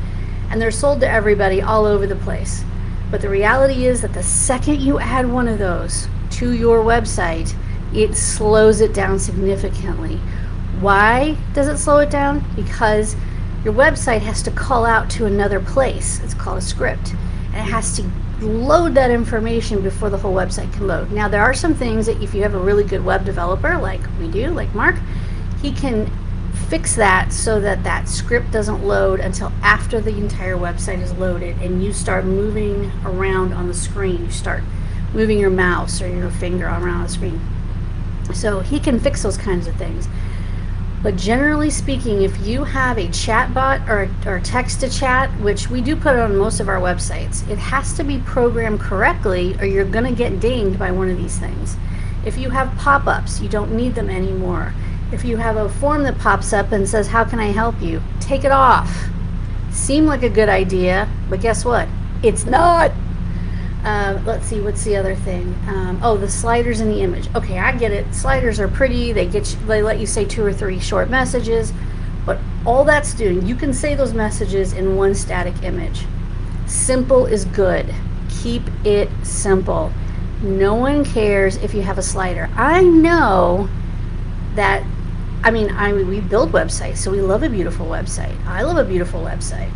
And 0.50 0.62
they're 0.62 0.72
sold 0.72 1.00
to 1.02 1.10
everybody 1.10 1.62
all 1.62 1.86
over 1.86 2.06
the 2.06 2.16
place. 2.16 2.64
But 3.10 3.22
the 3.22 3.30
reality 3.30 3.86
is 3.86 4.02
that 4.02 4.14
the 4.14 4.24
second 4.24 4.82
you 4.82 5.00
add 5.00 5.32
one 5.32 5.48
of 5.48 5.60
those 5.60 6.08
to 6.32 6.52
your 6.54 6.84
website, 6.84 7.56
it 7.94 8.16
slows 8.16 8.82
it 8.82 8.94
down 8.94 9.20
significantly. 9.20 10.18
Why 10.80 11.38
does 11.54 11.68
it 11.68 11.78
slow 11.78 12.00
it 12.00 12.10
down? 12.10 12.44
Because 12.56 13.16
your 13.64 13.74
website 13.74 14.22
has 14.22 14.42
to 14.44 14.52
call 14.52 14.86
out 14.86 15.10
to 15.12 15.26
another 15.26 15.60
place. 15.60 16.20
It's 16.24 16.34
called 16.34 16.58
a 16.58 16.62
script. 16.62 17.14
And 17.54 17.68
it 17.68 17.72
has 17.72 17.96
to 17.98 18.12
load 18.44 18.94
that 18.96 19.12
information 19.12 19.82
before 19.82 20.10
the 20.10 20.18
whole 20.18 20.34
website 20.34 20.72
can 20.74 20.88
load. 20.88 21.12
Now, 21.12 21.28
there 21.28 21.42
are 21.42 21.54
some 21.54 21.74
things 21.74 22.06
that 22.06 22.22
if 22.22 22.34
you 22.34 22.44
have 22.44 22.54
a 22.54 22.60
really 22.60 22.84
good 22.84 23.04
web 23.04 23.26
developer, 23.26 23.78
like 23.78 24.02
we 24.20 24.28
do, 24.28 24.48
like 24.48 24.74
Mark, 24.76 24.96
he 25.62 25.72
can 25.72 26.12
fix 26.70 26.96
that 26.96 27.32
so 27.32 27.60
that 27.60 27.84
that 27.84 28.08
script 28.08 28.52
doesn't 28.52 28.84
load 28.84 29.20
until 29.20 29.52
after 29.62 30.00
the 30.00 30.16
entire 30.16 30.56
website 30.56 31.02
is 31.02 31.12
loaded 31.14 31.58
and 31.62 31.84
you 31.84 31.94
start 31.94 32.26
moving 32.26 32.92
around 33.06 33.54
on 33.54 33.68
the 33.68 33.74
screen. 33.74 34.26
You 34.26 34.32
start 34.32 34.64
moving 35.14 35.40
your 35.40 35.50
mouse 35.50 36.02
or 36.02 36.08
your 36.08 36.30
finger 36.32 36.66
around 36.66 37.04
the 37.04 37.10
screen. 37.10 37.42
So 38.34 38.62
he 38.62 38.80
can 38.80 39.00
fix 39.00 39.24
those 39.24 39.38
kinds 39.38 39.68
of 39.68 39.76
things. 39.76 40.08
But 41.04 41.18
generally 41.18 41.70
speaking, 41.70 42.22
if 42.22 42.48
you 42.48 42.64
have 42.64 42.98
a 42.98 43.10
chat 43.10 43.54
bot 43.54 43.82
or, 43.90 44.10
or 44.26 44.40
text 44.40 44.80
to 44.80 44.90
chat, 44.90 45.30
which 45.42 45.70
we 45.70 45.82
do 45.82 45.96
put 45.96 46.16
on 46.16 46.38
most 46.38 46.62
of 46.62 46.70
our 46.70 46.80
websites, 46.80 47.48
it 47.50 47.58
has 47.58 47.94
to 47.98 48.04
be 48.04 48.20
programmed 48.20 48.80
correctly 48.80 49.56
or 49.60 49.66
you're 49.66 49.84
going 49.84 50.06
to 50.06 50.16
get 50.16 50.40
dinged 50.40 50.80
by 50.80 50.92
one 50.92 51.10
of 51.10 51.18
these 51.18 51.38
things. 51.38 51.76
If 52.26 52.38
you 52.38 52.50
have 52.52 52.76
pop 52.78 53.06
ups, 53.06 53.42
you 53.42 53.50
don't 53.50 53.74
need 53.74 53.96
them 53.96 54.10
anymore. 54.10 54.74
If 55.12 55.26
you 55.26 55.38
have 55.38 55.58
a 55.58 55.68
form 55.68 56.04
that 56.04 56.18
pops 56.18 56.54
up 56.54 56.72
and 56.72 56.88
says, 56.88 57.10
How 57.10 57.26
can 57.26 57.40
I 57.40 57.52
help 57.52 57.80
you? 57.82 58.02
take 58.24 58.44
it 58.44 58.52
off. 58.52 59.10
Seem 59.72 60.06
like 60.06 60.24
a 60.24 60.30
good 60.30 60.50
idea, 60.50 61.10
but 61.30 61.42
guess 61.42 61.66
what? 61.66 61.88
It's 62.24 62.46
not. 62.46 62.92
Uh, 63.84 64.22
let's 64.26 64.46
see, 64.46 64.62
what's 64.62 64.84
the 64.84 64.96
other 64.96 65.16
thing? 65.16 65.54
Um, 65.68 66.00
oh, 66.02 66.16
the 66.16 66.30
sliders 66.30 66.80
in 66.80 66.90
the 66.90 67.02
image. 67.02 67.28
Okay, 67.36 67.60
I 67.60 67.76
get 67.76 67.92
it. 67.92 68.14
Sliders 68.14 68.60
are 68.60 68.68
pretty. 68.68 69.12
They 69.12 69.26
get 69.28 69.52
you, 69.52 69.60
they 69.66 69.84
let 69.84 70.00
you 70.00 70.06
say 70.06 70.24
two 70.24 70.46
or 70.46 70.54
three 70.54 70.80
short 70.80 71.10
messages, 71.10 71.74
but 72.26 72.40
all 72.66 72.86
that's 72.86 73.14
doing, 73.14 73.46
you 73.46 73.56
can 73.56 73.74
say 73.74 73.94
those 73.94 74.14
messages 74.14 74.72
in 74.72 74.96
one 74.96 75.14
static 75.14 75.64
image. 75.64 76.06
Simple 76.66 77.26
is 77.26 77.44
good. 77.46 77.94
Keep 78.42 78.64
it 78.86 79.10
simple. 79.24 79.92
No 80.42 80.76
one 80.76 81.04
cares 81.04 81.58
if 81.58 81.74
you 81.74 81.82
have 81.82 81.98
a 81.98 82.02
slider. 82.02 82.50
I 82.56 82.84
know 82.84 83.68
that 84.56 84.84
I 85.44 85.52
mean, 85.52 85.72
I 85.72 85.92
mean, 85.92 86.08
we 86.08 86.22
build 86.22 86.54
websites, 86.54 86.98
so 86.98 87.12
we 87.12 87.20
love 87.20 87.44
a 87.44 87.50
beautiful 87.50 87.86
website. 87.86 88.34
I 88.46 88.64
love 88.64 88.78
a 88.78 88.86
beautiful 88.86 89.20
website. 89.22 89.70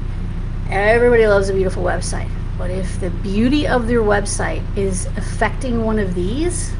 Everybody 0.70 1.28
loves 1.28 1.50
a 1.50 1.54
beautiful 1.54 1.84
website. 1.84 2.30
But 2.58 2.72
if 2.72 3.00
the 3.00 3.10
beauty 3.10 3.68
of 3.68 3.90
your 3.90 4.04
website 4.04 4.64
is 4.78 5.06
affecting 5.18 5.84
one 5.84 6.00
of 6.00 6.16
these 6.16 6.74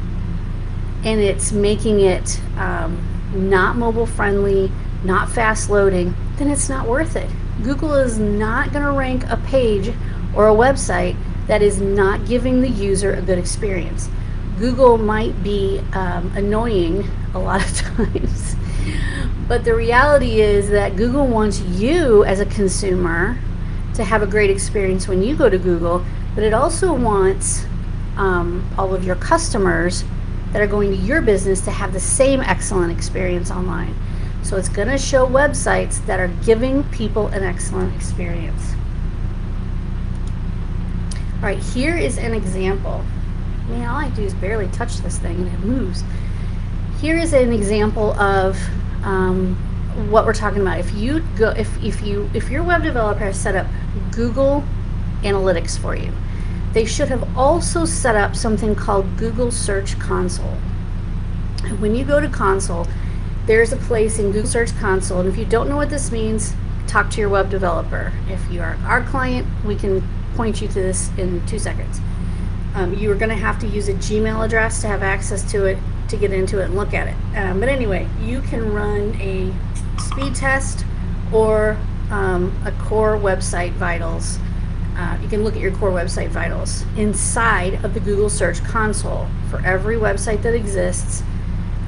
and 1.04 1.20
it's 1.20 1.52
making 1.52 2.00
it 2.00 2.40
um, 2.56 3.06
not 3.32 3.76
mobile 3.76 4.06
friendly, 4.06 4.72
not 5.04 5.30
fast 5.30 5.70
loading, 5.70 6.14
then 6.36 6.50
it's 6.50 6.68
not 6.68 6.88
worth 6.88 7.14
it. 7.14 7.30
Google 7.62 7.94
is 7.94 8.18
not 8.18 8.72
going 8.72 8.84
to 8.84 8.92
rank 8.92 9.24
a 9.28 9.36
page 9.36 9.94
or 10.34 10.48
a 10.48 10.54
website 10.54 11.16
that 11.46 11.62
is 11.62 11.80
not 11.80 12.26
giving 12.26 12.60
the 12.60 12.68
user 12.68 13.14
a 13.14 13.22
good 13.22 13.38
experience. 13.38 14.08
Google 14.58 14.98
might 14.98 15.42
be 15.42 15.80
um, 15.92 16.32
annoying 16.36 17.08
a 17.34 17.38
lot 17.38 17.64
of 17.64 17.76
times, 17.96 18.56
but 19.46 19.64
the 19.64 19.74
reality 19.74 20.40
is 20.40 20.68
that 20.70 20.96
Google 20.96 21.26
wants 21.26 21.60
you 21.60 22.24
as 22.24 22.40
a 22.40 22.46
consumer 22.46 23.38
to 23.98 24.04
have 24.04 24.22
a 24.22 24.26
great 24.26 24.48
experience 24.48 25.08
when 25.08 25.22
you 25.22 25.36
go 25.36 25.50
to 25.50 25.58
Google, 25.58 26.04
but 26.36 26.44
it 26.44 26.54
also 26.54 26.94
wants 26.94 27.66
um, 28.16 28.64
all 28.78 28.94
of 28.94 29.04
your 29.04 29.16
customers 29.16 30.04
that 30.52 30.62
are 30.62 30.68
going 30.68 30.90
to 30.92 30.96
your 30.96 31.20
business 31.20 31.60
to 31.62 31.72
have 31.72 31.92
the 31.92 32.00
same 32.00 32.40
excellent 32.40 32.92
experience 32.92 33.50
online. 33.50 33.94
So 34.42 34.56
it's 34.56 34.68
going 34.68 34.86
to 34.88 34.98
show 34.98 35.26
websites 35.26 36.04
that 36.06 36.20
are 36.20 36.28
giving 36.44 36.84
people 36.84 37.26
an 37.26 37.42
excellent 37.42 37.94
experience. 37.96 38.72
All 41.34 41.42
right, 41.42 41.58
here 41.58 41.96
is 41.96 42.18
an 42.18 42.34
example. 42.34 43.04
Man, 43.68 43.88
all 43.88 43.96
I 43.96 44.10
do 44.10 44.22
is 44.22 44.32
barely 44.34 44.68
touch 44.68 44.98
this 44.98 45.18
thing 45.18 45.36
and 45.40 45.48
it 45.48 45.60
moves. 45.60 46.04
Here 47.00 47.18
is 47.18 47.32
an 47.32 47.52
example 47.52 48.12
of 48.12 48.56
um, 49.02 49.56
what 50.10 50.24
we're 50.24 50.32
talking 50.32 50.60
about. 50.60 50.78
If 50.78 50.94
you 50.94 51.20
go, 51.36 51.50
if 51.50 51.82
if 51.82 52.02
you 52.02 52.30
if 52.34 52.50
your 52.50 52.62
web 52.62 52.82
developer 52.82 53.24
has 53.24 53.38
set 53.38 53.56
up 53.56 53.66
Google 54.12 54.64
Analytics 55.22 55.78
for 55.78 55.96
you, 55.96 56.12
they 56.72 56.84
should 56.84 57.08
have 57.08 57.36
also 57.36 57.84
set 57.84 58.14
up 58.14 58.36
something 58.36 58.74
called 58.74 59.16
Google 59.16 59.50
Search 59.50 59.98
Console. 59.98 60.56
when 61.80 61.94
you 61.94 62.04
go 62.04 62.20
to 62.20 62.28
Console, 62.28 62.86
there's 63.46 63.72
a 63.72 63.76
place 63.76 64.18
in 64.18 64.32
Google 64.32 64.48
Search 64.48 64.76
Console, 64.78 65.20
and 65.20 65.28
if 65.28 65.36
you 65.36 65.44
don't 65.44 65.68
know 65.68 65.76
what 65.76 65.90
this 65.90 66.12
means, 66.12 66.54
talk 66.86 67.10
to 67.10 67.20
your 67.20 67.28
web 67.28 67.50
developer. 67.50 68.12
If 68.28 68.50
you 68.50 68.60
are 68.62 68.78
our 68.84 69.02
client, 69.02 69.46
we 69.64 69.74
can 69.74 70.06
point 70.36 70.62
you 70.62 70.68
to 70.68 70.74
this 70.74 71.10
in 71.18 71.44
two 71.46 71.58
seconds. 71.58 72.00
Um, 72.74 72.94
you 72.94 73.10
are 73.10 73.16
going 73.16 73.30
to 73.30 73.34
have 73.34 73.58
to 73.60 73.66
use 73.66 73.88
a 73.88 73.94
Gmail 73.94 74.44
address 74.44 74.80
to 74.82 74.86
have 74.86 75.02
access 75.02 75.50
to 75.50 75.66
it 75.66 75.78
to 76.08 76.16
get 76.16 76.32
into 76.32 76.60
it 76.60 76.66
and 76.66 76.74
look 76.74 76.94
at 76.94 77.08
it. 77.08 77.36
Um, 77.36 77.60
but 77.60 77.68
anyway, 77.68 78.08
you 78.22 78.40
can 78.40 78.72
run 78.72 79.14
a 79.20 79.52
speed 80.00 80.34
test 80.34 80.84
or 81.32 81.76
um, 82.10 82.56
a 82.64 82.72
core 82.72 83.16
website 83.16 83.72
vitals. 83.72 84.38
Uh, 84.96 85.16
you 85.22 85.28
can 85.28 85.44
look 85.44 85.54
at 85.54 85.60
your 85.60 85.72
core 85.72 85.90
website 85.90 86.28
vitals 86.28 86.84
inside 86.96 87.84
of 87.84 87.94
the 87.94 88.00
Google 88.00 88.28
Search 88.28 88.62
Console 88.64 89.28
for 89.50 89.64
every 89.64 89.96
website 89.96 90.42
that 90.42 90.54
exists. 90.54 91.22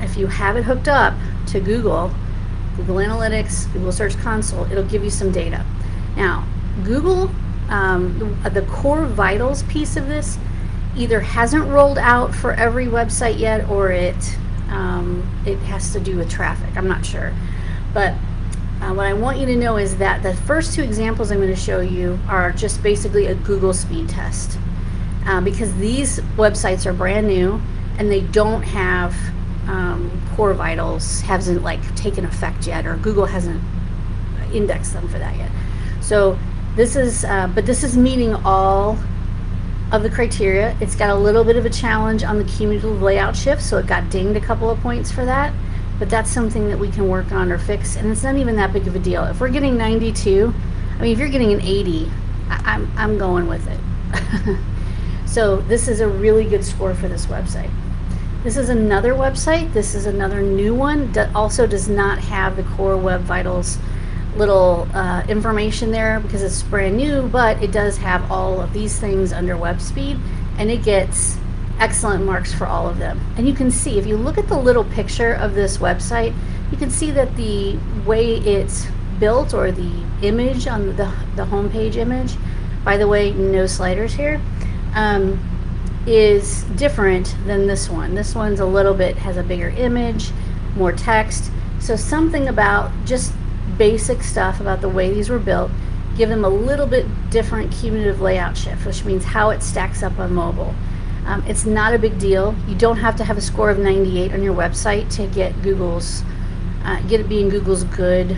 If 0.01 0.17
you 0.17 0.29
have 0.29 0.57
it 0.57 0.63
hooked 0.63 0.89
up 0.89 1.15
to 1.49 1.61
Google, 1.61 2.13
Google 2.77 2.97
Analytics, 2.97 3.73
Google 3.73 3.93
Search 3.93 4.17
Console, 4.19 4.71
it'll 4.71 4.85
give 4.85 5.03
you 5.03 5.11
some 5.11 5.33
data. 5.33 5.65
Now, 6.17 6.47
Google, 6.85 7.31
um, 7.69 8.39
the, 8.45 8.51
the 8.51 8.63
core 8.63 9.07
vitals 9.07 9.65
piece 9.65 9.97
of 9.97 10.07
this 10.07 10.39
either 10.97 11.21
hasn't 11.21 11.67
rolled 11.69 11.99
out 11.99 12.35
for 12.35 12.53
every 12.53 12.87
website 12.87 13.39
yet 13.39 13.69
or 13.69 13.91
it 13.91 14.39
um, 14.71 15.29
it 15.47 15.59
has 15.59 15.93
to 15.93 16.01
do 16.01 16.17
with 16.17 16.31
traffic. 16.31 16.77
I'm 16.77 16.87
not 16.87 17.05
sure. 17.05 17.33
But 17.93 18.15
uh, 18.81 18.95
what 18.95 19.07
I 19.07 19.13
want 19.13 19.39
you 19.39 19.47
to 19.47 19.57
know 19.57 19.77
is 19.77 19.97
that 19.99 20.23
the 20.23 20.35
first 20.35 20.75
two 20.75 20.83
examples 20.83 21.31
I'm 21.31 21.39
going 21.39 21.49
to 21.49 21.57
show 21.57 21.81
you 21.81 22.19
are 22.29 22.53
just 22.53 22.83
basically 22.83 23.27
a 23.27 23.35
Google 23.35 23.75
speed 23.75 24.09
test. 24.09 24.59
Uh, 25.27 25.41
because 25.41 25.75
these 25.77 26.19
websites 26.37 26.87
are 26.87 26.93
brand 26.93 27.27
new 27.27 27.61
and 27.99 28.11
they 28.11 28.23
don't 28.23 28.63
have 28.63 29.15
um, 29.69 30.11
core 30.35 30.55
vitals 30.55 31.21
hasn't 31.21 31.63
like 31.63 31.95
taken 31.95 32.25
effect 32.25 32.67
yet 32.67 32.87
or 32.87 32.97
Google 32.97 33.27
hasn't 33.27 33.63
indexed 34.53 34.95
them 34.95 35.07
for 35.09 35.19
that 35.19 35.37
yet. 35.37 35.51
So 36.01 36.39
this 36.75 36.97
is, 36.97 37.25
uh, 37.25 37.51
but 37.55 37.67
this 37.67 37.85
is 37.85 37.97
meeting 37.97 38.35
all 38.35 38.99
of 39.93 40.03
the 40.03 40.11
criteria. 40.11 40.77
It's 40.81 40.97
got 40.97 41.11
a 41.11 41.15
little 41.15 41.45
bit 41.45 41.57
of 41.57 41.67
a 41.67 41.71
challenge 41.71 42.23
on 42.25 42.39
the 42.39 42.45
cumulative 42.45 43.03
layout 43.03 43.37
shift, 43.37 43.63
so 43.63 43.79
it 43.79 43.87
got 43.87 44.09
dinged 44.09 44.37
a 44.37 44.41
couple 44.41 44.71
of 44.71 44.81
points 44.81 45.11
for 45.13 45.25
that. 45.25 45.53
But 46.01 46.11
that's 46.11 46.31
something 46.31 46.69
that 46.69 46.79
we 46.79 46.91
can 46.91 47.09
work 47.09 47.31
on 47.31 47.53
or 47.53 47.59
fix, 47.59 47.95
and 47.95 48.11
it's 48.11 48.25
not 48.25 48.35
even 48.35 48.57
that 48.57 48.73
big 48.73 48.89
of 48.89 48.97
a 48.97 48.99
deal. 48.99 49.23
If 49.25 49.41
we're 49.41 49.51
getting 49.51 49.77
92, 49.77 50.53
I 50.99 51.03
mean, 51.03 51.13
if 51.13 51.19
you're 51.21 51.29
getting 51.29 51.53
an 51.53 51.61
80, 51.61 52.11
I, 52.49 52.63
I'm, 52.65 52.91
I'm 52.97 53.19
going 53.19 53.47
with 53.47 53.69
it. 53.69 54.59
so 55.27 55.59
this 55.59 55.87
is 55.87 56.01
a 56.01 56.09
really 56.09 56.45
good 56.45 56.65
score 56.65 56.95
for 56.95 57.07
this 57.07 57.27
website. 57.27 57.71
This 58.43 58.57
is 58.57 58.71
another 58.71 59.13
website. 59.13 59.73
This 59.75 59.95
is 59.95 60.07
another 60.07 60.43
new 60.43 60.75
one 60.75 61.13
that 61.13 61.33
also 61.35 61.67
does 61.67 61.89
not 61.89 62.19
have 62.19 62.57
the 62.57 62.63
core 62.63 62.97
web 62.97 63.21
vitals 63.21 63.79
little 64.37 64.89
uh, 64.95 65.23
information 65.29 65.91
there 65.91 66.21
because 66.21 66.43
it's 66.43 66.63
brand 66.63 66.97
new, 66.97 67.29
but 67.29 67.63
it 67.63 67.73
does 67.73 67.99
have 67.99 68.31
all 68.31 68.61
of 68.61 68.73
these 68.73 68.99
things 68.99 69.33
under 69.33 69.57
web 69.57 69.81
speed 69.81 70.19
and 70.57 70.71
it 70.71 70.83
gets 70.83 71.37
excellent 71.81 72.25
marks 72.25 72.53
for 72.53 72.67
all 72.67 72.89
of 72.89 72.99
them. 72.99 73.19
And 73.37 73.49
you 73.49 73.55
can 73.55 73.71
see, 73.71 73.99
if 73.99 74.07
you 74.07 74.17
look 74.17 74.39
at 74.39 74.49
the 74.49 74.57
little 74.57 74.85
picture 74.85 75.33
of 75.33 75.55
this 75.55 75.79
website, 75.79 76.35
you 76.71 76.77
can 76.77 76.91
see 76.91 77.11
that 77.11 77.35
the 77.37 77.79
way 78.07 78.37
it's 78.37 78.87
built 79.19 79.53
or 79.55 79.73
the 79.73 79.93
image 80.23 80.67
on 80.67 80.95
the, 80.97 81.13
the 81.37 81.45
homepage 81.45 81.97
image, 81.97 82.35
by 82.85 82.97
the 82.97 83.09
way, 83.09 83.33
no 83.33 83.67
sliders 83.67 84.13
here, 84.15 84.41
um, 84.95 85.39
is 86.07 86.65
different 86.77 87.35
than 87.47 87.67
this 87.67 87.89
one. 87.89 88.15
This 88.15 88.35
one's 88.35 88.61
a 88.61 88.67
little 88.67 88.95
bit, 88.95 89.17
has 89.17 89.37
a 89.37 89.43
bigger 89.43 89.71
image, 89.71 90.31
more 90.77 90.93
text. 90.93 91.51
So 91.79 91.97
something 91.97 92.49
about 92.49 92.91
just 93.05 93.33
basic 93.77 94.23
stuff 94.23 94.61
about 94.61 94.81
the 94.81 94.89
way 94.89 95.13
these 95.13 95.31
were 95.31 95.39
built, 95.39 95.71
give 96.17 96.29
them 96.29 96.45
a 96.45 96.49
little 96.49 96.87
bit 96.87 97.07
different 97.31 97.73
cumulative 97.73 98.21
layout 98.21 98.57
shift, 98.57 98.85
which 98.85 99.05
means 99.05 99.25
how 99.25 99.51
it 99.51 99.63
stacks 99.63 100.03
up 100.03 100.19
on 100.19 100.35
mobile. 100.35 100.75
Um, 101.27 101.45
it's 101.47 101.65
not 101.65 101.95
a 101.95 101.99
big 101.99 102.19
deal. 102.19 102.55
You 102.67 102.75
don't 102.75 102.97
have 102.97 103.17
to 103.17 103.25
have 103.25 103.37
a 103.37 103.41
score 103.41 103.71
of 103.71 103.79
98 103.79 104.33
on 104.33 104.43
your 104.43 104.55
website 104.55 105.11
to 105.17 105.27
get 105.29 105.61
Google's, 105.63 106.23
uh, 106.85 107.01
get 107.03 107.21
it 107.21 107.29
being 107.29 107.49
Google's 107.49 107.85
good 107.85 108.37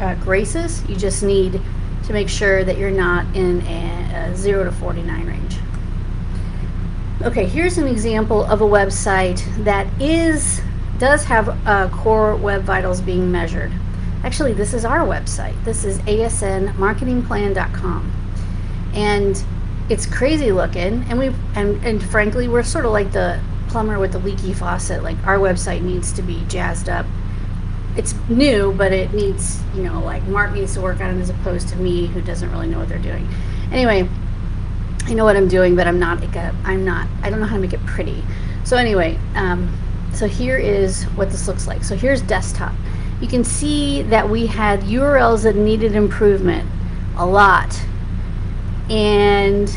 uh, 0.00 0.14
graces. 0.16 0.86
You 0.88 0.96
just 0.96 1.22
need 1.22 1.60
to 2.04 2.12
make 2.12 2.28
sure 2.28 2.64
that 2.64 2.78
you're 2.78 2.90
not 2.90 3.24
in 3.36 3.60
a, 3.62 4.30
a 4.30 4.36
0 4.36 4.64
to 4.64 4.72
49 4.72 5.26
range. 5.26 5.56
Okay, 7.22 7.46
here's 7.46 7.78
an 7.78 7.86
example 7.86 8.44
of 8.44 8.62
a 8.62 8.66
website 8.66 9.42
that 9.64 9.86
is 10.00 10.60
does 10.98 11.24
have 11.24 11.48
uh, 11.66 11.88
core 11.88 12.36
web 12.36 12.62
vitals 12.62 13.00
being 13.00 13.30
measured. 13.30 13.72
Actually, 14.24 14.52
this 14.52 14.74
is 14.74 14.84
our 14.84 15.06
website. 15.06 15.54
This 15.64 15.84
is 15.84 15.98
asnmarketingplan.com. 16.00 18.12
And 18.94 19.44
it's 19.88 20.06
crazy 20.06 20.52
looking 20.52 21.04
and 21.08 21.18
we 21.18 21.32
and, 21.54 21.84
and 21.84 22.02
frankly 22.02 22.48
we're 22.48 22.62
sort 22.62 22.86
of 22.86 22.92
like 22.92 23.12
the 23.12 23.40
plumber 23.72 23.98
with 23.98 24.12
the 24.12 24.18
leaky 24.18 24.52
faucet. 24.52 25.02
Like 25.02 25.16
our 25.26 25.38
website 25.38 25.80
needs 25.82 26.12
to 26.12 26.22
be 26.22 26.44
jazzed 26.46 26.88
up. 26.88 27.06
It's 27.96 28.14
new, 28.28 28.72
but 28.72 28.92
it 28.92 29.12
needs, 29.12 29.60
you 29.74 29.82
know, 29.82 30.00
like 30.00 30.22
Mark 30.24 30.52
needs 30.52 30.74
to 30.74 30.80
work 30.80 31.00
on 31.00 31.16
it 31.16 31.20
as 31.20 31.30
opposed 31.30 31.68
to 31.70 31.76
me 31.76 32.06
who 32.06 32.20
doesn't 32.20 32.50
really 32.52 32.68
know 32.68 32.78
what 32.78 32.88
they're 32.88 32.98
doing. 32.98 33.26
Anyway, 33.72 34.08
I 35.04 35.14
know 35.14 35.24
what 35.24 35.36
I'm 35.36 35.48
doing, 35.48 35.74
but 35.74 35.86
I'm 35.86 35.98
not 35.98 36.20
like 36.20 36.36
a, 36.36 36.54
I'm 36.64 36.84
not, 36.84 37.08
I 37.22 37.30
don't 37.30 37.40
know 37.40 37.46
how 37.46 37.56
to 37.56 37.62
make 37.62 37.72
it 37.72 37.84
pretty. 37.86 38.22
So 38.64 38.76
anyway, 38.76 39.18
um, 39.34 39.74
so 40.12 40.28
here 40.28 40.58
is 40.58 41.04
what 41.16 41.30
this 41.30 41.48
looks 41.48 41.66
like. 41.66 41.82
So 41.82 41.96
here's 41.96 42.22
desktop. 42.22 42.72
you 43.20 43.28
can 43.28 43.44
see 43.44 44.02
that 44.02 44.28
we 44.28 44.46
had 44.46 44.80
URLs 44.80 45.44
that 45.44 45.56
needed 45.56 45.94
improvement 45.94 46.68
a 47.16 47.26
lot. 47.26 47.82
And 48.92 49.74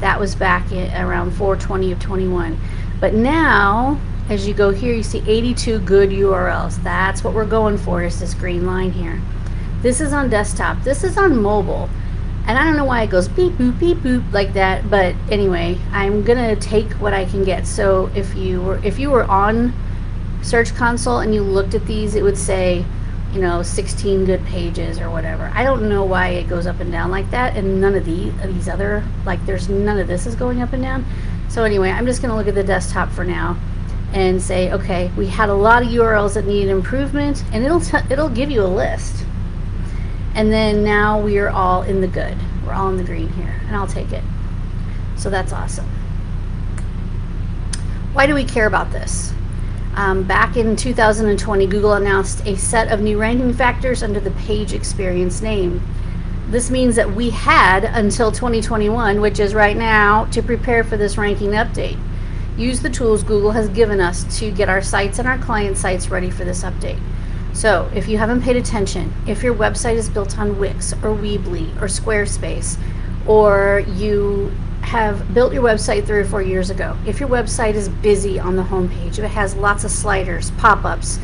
that 0.00 0.20
was 0.20 0.34
back 0.34 0.70
around 0.70 1.30
420 1.32 1.92
of 1.92 1.98
21. 1.98 2.60
But 3.00 3.14
now, 3.14 3.98
as 4.28 4.46
you 4.46 4.52
go 4.52 4.70
here, 4.70 4.92
you 4.92 5.02
see 5.02 5.22
82 5.26 5.78
good 5.80 6.10
URLs. 6.10 6.82
That's 6.82 7.24
what 7.24 7.34
we're 7.34 7.46
going 7.46 7.78
for 7.78 8.02
is 8.02 8.20
this 8.20 8.34
green 8.34 8.66
line 8.66 8.92
here. 8.92 9.20
This 9.80 10.00
is 10.00 10.12
on 10.12 10.28
desktop. 10.28 10.82
This 10.82 11.04
is 11.04 11.16
on 11.16 11.40
mobile. 11.40 11.88
And 12.46 12.58
I 12.58 12.64
don't 12.64 12.76
know 12.76 12.84
why 12.84 13.02
it 13.02 13.10
goes 13.10 13.28
beep 13.28 13.54
boop 13.54 13.78
beep 13.80 13.98
boop 13.98 14.30
like 14.32 14.52
that, 14.52 14.90
but 14.90 15.14
anyway, 15.30 15.78
I'm 15.92 16.22
gonna 16.22 16.54
take 16.56 16.92
what 16.92 17.14
I 17.14 17.24
can 17.24 17.42
get. 17.42 17.66
So 17.66 18.10
if 18.14 18.34
you 18.34 18.60
were 18.60 18.84
if 18.84 18.98
you 18.98 19.10
were 19.10 19.24
on 19.24 19.72
Search 20.42 20.74
Console 20.74 21.20
and 21.20 21.34
you 21.34 21.42
looked 21.42 21.74
at 21.74 21.86
these, 21.86 22.14
it 22.14 22.22
would 22.22 22.36
say, 22.36 22.84
you 23.34 23.40
know, 23.40 23.62
16 23.62 24.24
good 24.24 24.44
pages 24.44 25.00
or 25.00 25.10
whatever. 25.10 25.50
I 25.54 25.64
don't 25.64 25.88
know 25.88 26.04
why 26.04 26.28
it 26.28 26.48
goes 26.48 26.66
up 26.68 26.78
and 26.78 26.92
down 26.92 27.10
like 27.10 27.28
that, 27.32 27.56
and 27.56 27.80
none 27.80 27.96
of 27.96 28.04
these 28.04 28.32
of 28.42 28.54
these 28.54 28.68
other 28.68 29.04
like 29.26 29.44
there's 29.44 29.68
none 29.68 29.98
of 29.98 30.06
this 30.06 30.26
is 30.26 30.36
going 30.36 30.62
up 30.62 30.72
and 30.72 30.82
down. 30.82 31.04
So 31.48 31.64
anyway, 31.64 31.90
I'm 31.90 32.06
just 32.06 32.22
gonna 32.22 32.36
look 32.36 32.46
at 32.46 32.54
the 32.54 32.62
desktop 32.62 33.10
for 33.10 33.24
now 33.24 33.58
and 34.12 34.40
say, 34.40 34.72
okay, 34.72 35.10
we 35.16 35.26
had 35.26 35.48
a 35.48 35.54
lot 35.54 35.82
of 35.82 35.88
URLs 35.88 36.34
that 36.34 36.46
needed 36.46 36.70
improvement, 36.70 37.42
and 37.52 37.64
it'll 37.64 37.82
it'll 38.10 38.28
give 38.28 38.50
you 38.50 38.62
a 38.62 38.70
list. 38.70 39.26
And 40.36 40.52
then 40.52 40.84
now 40.84 41.20
we 41.20 41.38
are 41.38 41.50
all 41.50 41.82
in 41.82 42.00
the 42.00 42.08
good. 42.08 42.36
We're 42.64 42.72
all 42.72 42.88
in 42.88 42.96
the 42.96 43.04
green 43.04 43.28
here, 43.30 43.60
and 43.66 43.74
I'll 43.74 43.86
take 43.86 44.12
it. 44.12 44.22
So 45.16 45.28
that's 45.28 45.52
awesome. 45.52 45.86
Why 48.12 48.26
do 48.26 48.34
we 48.34 48.44
care 48.44 48.66
about 48.66 48.92
this? 48.92 49.32
Um, 49.96 50.24
back 50.24 50.56
in 50.56 50.74
2020, 50.74 51.66
Google 51.66 51.92
announced 51.92 52.44
a 52.46 52.56
set 52.56 52.90
of 52.90 53.00
new 53.00 53.16
ranking 53.16 53.52
factors 53.52 54.02
under 54.02 54.18
the 54.18 54.32
page 54.32 54.72
experience 54.72 55.40
name. 55.40 55.80
This 56.48 56.68
means 56.68 56.96
that 56.96 57.14
we 57.14 57.30
had 57.30 57.84
until 57.84 58.32
2021, 58.32 59.20
which 59.20 59.38
is 59.38 59.54
right 59.54 59.76
now, 59.76 60.24
to 60.26 60.42
prepare 60.42 60.82
for 60.82 60.96
this 60.96 61.16
ranking 61.16 61.50
update. 61.50 61.98
Use 62.56 62.80
the 62.80 62.90
tools 62.90 63.22
Google 63.22 63.52
has 63.52 63.68
given 63.68 64.00
us 64.00 64.38
to 64.38 64.50
get 64.50 64.68
our 64.68 64.82
sites 64.82 65.20
and 65.20 65.28
our 65.28 65.38
client 65.38 65.76
sites 65.76 66.08
ready 66.08 66.30
for 66.30 66.44
this 66.44 66.64
update. 66.64 67.00
So, 67.52 67.88
if 67.94 68.08
you 68.08 68.18
haven't 68.18 68.42
paid 68.42 68.56
attention, 68.56 69.12
if 69.28 69.44
your 69.44 69.54
website 69.54 69.94
is 69.94 70.08
built 70.08 70.38
on 70.38 70.58
Wix 70.58 70.92
or 70.92 71.14
Weebly 71.14 71.80
or 71.80 71.86
Squarespace, 71.86 72.78
or 73.26 73.84
you 73.94 74.52
have 74.84 75.34
built 75.34 75.52
your 75.52 75.62
website 75.62 76.06
three 76.06 76.20
or 76.20 76.24
four 76.24 76.42
years 76.42 76.70
ago, 76.70 76.96
if 77.06 77.20
your 77.20 77.28
website 77.28 77.74
is 77.74 77.88
busy 77.88 78.38
on 78.38 78.56
the 78.56 78.62
homepage, 78.62 79.18
if 79.18 79.24
it 79.24 79.28
has 79.28 79.54
lots 79.54 79.84
of 79.84 79.90
sliders, 79.90 80.50
pop 80.52 80.84
ups, 80.84 81.18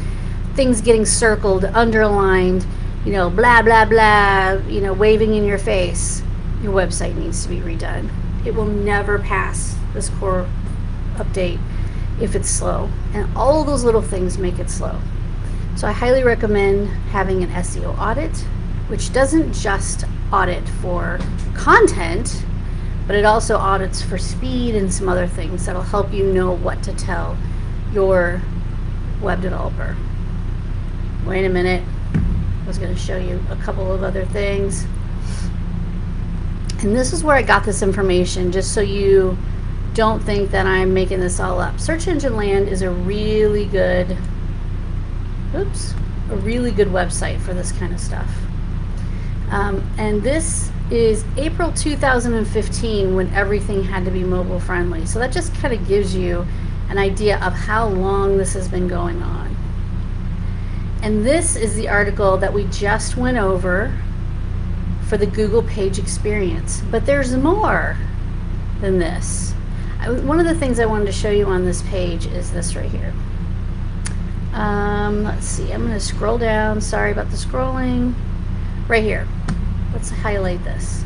things 0.54 0.80
getting 0.80 1.04
circled, 1.04 1.64
underlined, 1.64 2.66
you 3.04 3.12
know, 3.12 3.30
blah, 3.30 3.62
blah, 3.62 3.84
blah, 3.84 4.52
you 4.68 4.80
know, 4.80 4.92
waving 4.92 5.34
in 5.34 5.44
your 5.44 5.58
face, 5.58 6.22
your 6.62 6.72
website 6.72 7.16
needs 7.16 7.42
to 7.44 7.48
be 7.48 7.60
redone. 7.60 8.10
It 8.44 8.54
will 8.54 8.66
never 8.66 9.18
pass 9.18 9.76
this 9.94 10.08
core 10.10 10.48
update 11.16 11.60
if 12.20 12.34
it's 12.34 12.48
slow. 12.48 12.90
And 13.14 13.34
all 13.36 13.64
those 13.64 13.84
little 13.84 14.02
things 14.02 14.38
make 14.38 14.58
it 14.58 14.70
slow. 14.70 15.00
So 15.76 15.86
I 15.86 15.92
highly 15.92 16.24
recommend 16.24 16.88
having 17.10 17.42
an 17.42 17.50
SEO 17.50 17.96
audit, 17.98 18.36
which 18.88 19.12
doesn't 19.12 19.52
just 19.52 20.04
audit 20.32 20.68
for 20.68 21.18
content, 21.54 22.44
but 23.10 23.16
it 23.16 23.24
also 23.24 23.56
audits 23.56 24.00
for 24.00 24.16
speed 24.16 24.76
and 24.76 24.94
some 24.94 25.08
other 25.08 25.26
things 25.26 25.66
that'll 25.66 25.82
help 25.82 26.12
you 26.12 26.24
know 26.32 26.52
what 26.52 26.80
to 26.80 26.92
tell 26.92 27.36
your 27.92 28.40
web 29.20 29.42
developer. 29.42 29.96
Wait 31.26 31.44
a 31.44 31.48
minute. 31.48 31.82
I 32.14 32.66
was 32.68 32.78
going 32.78 32.94
to 32.94 33.00
show 33.00 33.16
you 33.16 33.42
a 33.50 33.56
couple 33.56 33.90
of 33.92 34.04
other 34.04 34.24
things. 34.26 34.84
And 36.84 36.94
this 36.94 37.12
is 37.12 37.24
where 37.24 37.34
I 37.34 37.42
got 37.42 37.64
this 37.64 37.82
information, 37.82 38.52
just 38.52 38.74
so 38.74 38.80
you 38.80 39.36
don't 39.94 40.22
think 40.22 40.52
that 40.52 40.66
I'm 40.66 40.94
making 40.94 41.18
this 41.18 41.40
all 41.40 41.58
up. 41.58 41.80
Search 41.80 42.06
Engine 42.06 42.36
Land 42.36 42.68
is 42.68 42.82
a 42.82 42.90
really 42.92 43.64
good 43.64 44.16
oops, 45.56 45.94
a 46.30 46.36
really 46.36 46.70
good 46.70 46.86
website 46.86 47.40
for 47.40 47.54
this 47.54 47.72
kind 47.72 47.92
of 47.92 47.98
stuff. 47.98 48.32
Um, 49.50 49.84
and 49.98 50.22
this 50.22 50.70
is 50.90 51.24
April 51.36 51.72
2015 51.72 53.14
when 53.14 53.32
everything 53.32 53.84
had 53.84 54.04
to 54.04 54.10
be 54.10 54.24
mobile 54.24 54.58
friendly. 54.58 55.06
So 55.06 55.18
that 55.20 55.32
just 55.32 55.54
kind 55.54 55.72
of 55.72 55.86
gives 55.86 56.14
you 56.14 56.46
an 56.88 56.98
idea 56.98 57.36
of 57.36 57.52
how 57.52 57.88
long 57.88 58.36
this 58.36 58.54
has 58.54 58.68
been 58.68 58.88
going 58.88 59.22
on. 59.22 59.56
And 61.02 61.24
this 61.24 61.56
is 61.56 61.76
the 61.76 61.88
article 61.88 62.36
that 62.38 62.52
we 62.52 62.64
just 62.64 63.16
went 63.16 63.38
over 63.38 63.96
for 65.08 65.16
the 65.16 65.26
Google 65.26 65.62
page 65.62 65.98
experience. 65.98 66.82
But 66.90 67.06
there's 67.06 67.34
more 67.36 67.96
than 68.80 68.98
this. 68.98 69.54
I, 70.00 70.10
one 70.10 70.40
of 70.40 70.46
the 70.46 70.54
things 70.54 70.80
I 70.80 70.86
wanted 70.86 71.06
to 71.06 71.12
show 71.12 71.30
you 71.30 71.46
on 71.46 71.64
this 71.64 71.82
page 71.82 72.26
is 72.26 72.50
this 72.50 72.74
right 72.74 72.90
here. 72.90 73.14
Um, 74.52 75.22
let's 75.22 75.46
see, 75.46 75.72
I'm 75.72 75.82
going 75.82 75.94
to 75.94 76.00
scroll 76.00 76.38
down. 76.38 76.80
Sorry 76.80 77.12
about 77.12 77.30
the 77.30 77.36
scrolling. 77.36 78.14
Right 78.88 79.04
here. 79.04 79.28
Let's 79.92 80.10
highlight 80.10 80.62
this. 80.64 81.04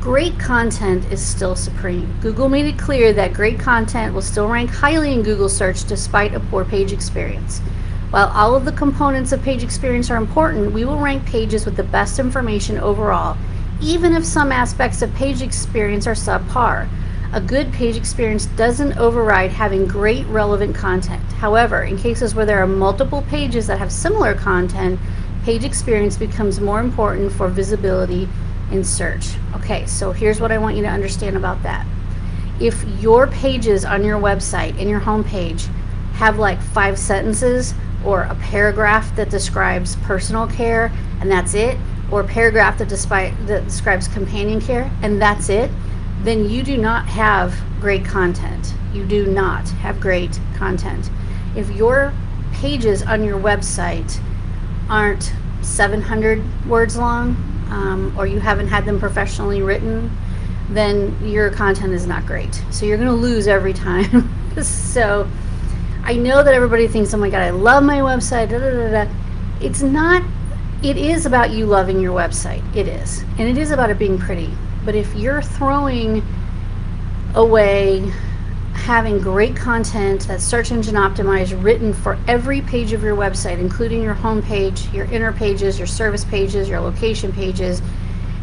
Great 0.00 0.38
content 0.38 1.04
is 1.12 1.20
still 1.20 1.56
supreme. 1.56 2.16
Google 2.20 2.48
made 2.48 2.64
it 2.66 2.78
clear 2.78 3.12
that 3.12 3.32
great 3.32 3.58
content 3.58 4.14
will 4.14 4.22
still 4.22 4.48
rank 4.48 4.70
highly 4.70 5.12
in 5.12 5.22
Google 5.22 5.48
search 5.48 5.84
despite 5.84 6.34
a 6.34 6.40
poor 6.40 6.64
page 6.64 6.92
experience. 6.92 7.60
While 8.10 8.28
all 8.28 8.54
of 8.54 8.64
the 8.64 8.72
components 8.72 9.32
of 9.32 9.42
page 9.42 9.64
experience 9.64 10.10
are 10.10 10.16
important, 10.16 10.72
we 10.72 10.84
will 10.84 10.98
rank 10.98 11.26
pages 11.26 11.66
with 11.66 11.76
the 11.76 11.82
best 11.82 12.18
information 12.18 12.78
overall, 12.78 13.36
even 13.82 14.14
if 14.14 14.24
some 14.24 14.52
aspects 14.52 15.02
of 15.02 15.14
page 15.14 15.42
experience 15.42 16.06
are 16.06 16.14
subpar. 16.14 16.88
A 17.32 17.40
good 17.40 17.72
page 17.72 17.96
experience 17.96 18.46
doesn't 18.46 18.96
override 18.96 19.50
having 19.50 19.86
great 19.86 20.24
relevant 20.28 20.74
content. 20.74 21.22
However, 21.32 21.82
in 21.82 21.98
cases 21.98 22.34
where 22.34 22.46
there 22.46 22.62
are 22.62 22.66
multiple 22.66 23.22
pages 23.28 23.66
that 23.66 23.80
have 23.80 23.92
similar 23.92 24.34
content, 24.34 25.00
page 25.46 25.62
experience 25.62 26.16
becomes 26.16 26.60
more 26.60 26.80
important 26.80 27.30
for 27.30 27.46
visibility 27.46 28.28
in 28.72 28.82
search. 28.82 29.36
Okay, 29.54 29.86
so 29.86 30.10
here's 30.10 30.40
what 30.40 30.50
I 30.50 30.58
want 30.58 30.74
you 30.74 30.82
to 30.82 30.88
understand 30.88 31.36
about 31.36 31.62
that. 31.62 31.86
If 32.58 32.84
your 33.00 33.28
pages 33.28 33.84
on 33.84 34.04
your 34.04 34.18
website, 34.18 34.76
in 34.76 34.88
your 34.88 34.98
homepage, 34.98 35.66
have 36.14 36.40
like 36.40 36.60
five 36.60 36.98
sentences 36.98 37.74
or 38.04 38.22
a 38.22 38.34
paragraph 38.34 39.14
that 39.14 39.30
describes 39.30 39.94
personal 40.02 40.48
care 40.48 40.90
and 41.20 41.30
that's 41.30 41.54
it, 41.54 41.78
or 42.10 42.22
a 42.22 42.26
paragraph 42.26 42.76
that, 42.78 42.88
that 42.88 43.64
describes 43.66 44.08
companion 44.08 44.60
care 44.60 44.90
and 45.02 45.22
that's 45.22 45.48
it, 45.48 45.70
then 46.22 46.50
you 46.50 46.64
do 46.64 46.76
not 46.76 47.06
have 47.06 47.56
great 47.80 48.04
content. 48.04 48.74
You 48.92 49.06
do 49.06 49.26
not 49.26 49.68
have 49.68 50.00
great 50.00 50.40
content. 50.56 51.08
If 51.54 51.70
your 51.70 52.12
pages 52.52 53.04
on 53.04 53.22
your 53.22 53.38
website 53.38 54.20
aren't 54.88 55.32
700 55.62 56.66
words 56.66 56.96
long, 56.96 57.30
um, 57.70 58.14
or 58.16 58.26
you 58.26 58.40
haven't 58.40 58.68
had 58.68 58.84
them 58.84 58.98
professionally 58.98 59.62
written, 59.62 60.10
then 60.70 61.16
your 61.24 61.50
content 61.50 61.92
is 61.92 62.06
not 62.06 62.26
great. 62.26 62.62
So 62.70 62.86
you're 62.86 62.96
going 62.96 63.08
to 63.08 63.14
lose 63.14 63.46
every 63.46 63.72
time. 63.72 64.32
so 64.62 65.28
I 66.04 66.14
know 66.14 66.42
that 66.42 66.54
everybody 66.54 66.88
thinks, 66.88 67.12
oh 67.14 67.18
my 67.18 67.30
God, 67.30 67.42
I 67.42 67.50
love 67.50 67.82
my 67.82 67.98
website. 67.98 68.50
Da, 68.50 68.58
da, 68.58 69.04
da, 69.04 69.12
it's 69.60 69.82
not, 69.82 70.22
it 70.82 70.96
is 70.96 71.26
about 71.26 71.50
you 71.50 71.66
loving 71.66 72.00
your 72.00 72.16
website. 72.16 72.62
It 72.76 72.88
is. 72.88 73.22
And 73.38 73.48
it 73.48 73.58
is 73.58 73.70
about 73.70 73.90
it 73.90 73.98
being 73.98 74.18
pretty. 74.18 74.50
But 74.84 74.94
if 74.94 75.14
you're 75.14 75.42
throwing 75.42 76.22
away 77.34 78.12
having 78.76 79.18
great 79.18 79.56
content 79.56 80.28
that's 80.28 80.44
search 80.44 80.70
engine 80.70 80.94
optimized 80.94 81.60
written 81.62 81.92
for 81.92 82.18
every 82.28 82.60
page 82.60 82.92
of 82.92 83.02
your 83.02 83.16
website, 83.16 83.58
including 83.58 84.02
your 84.02 84.14
home 84.14 84.42
page, 84.42 84.88
your 84.92 85.06
inner 85.06 85.32
pages, 85.32 85.78
your 85.78 85.86
service 85.86 86.24
pages, 86.24 86.68
your 86.68 86.80
location 86.80 87.32
pages, 87.32 87.82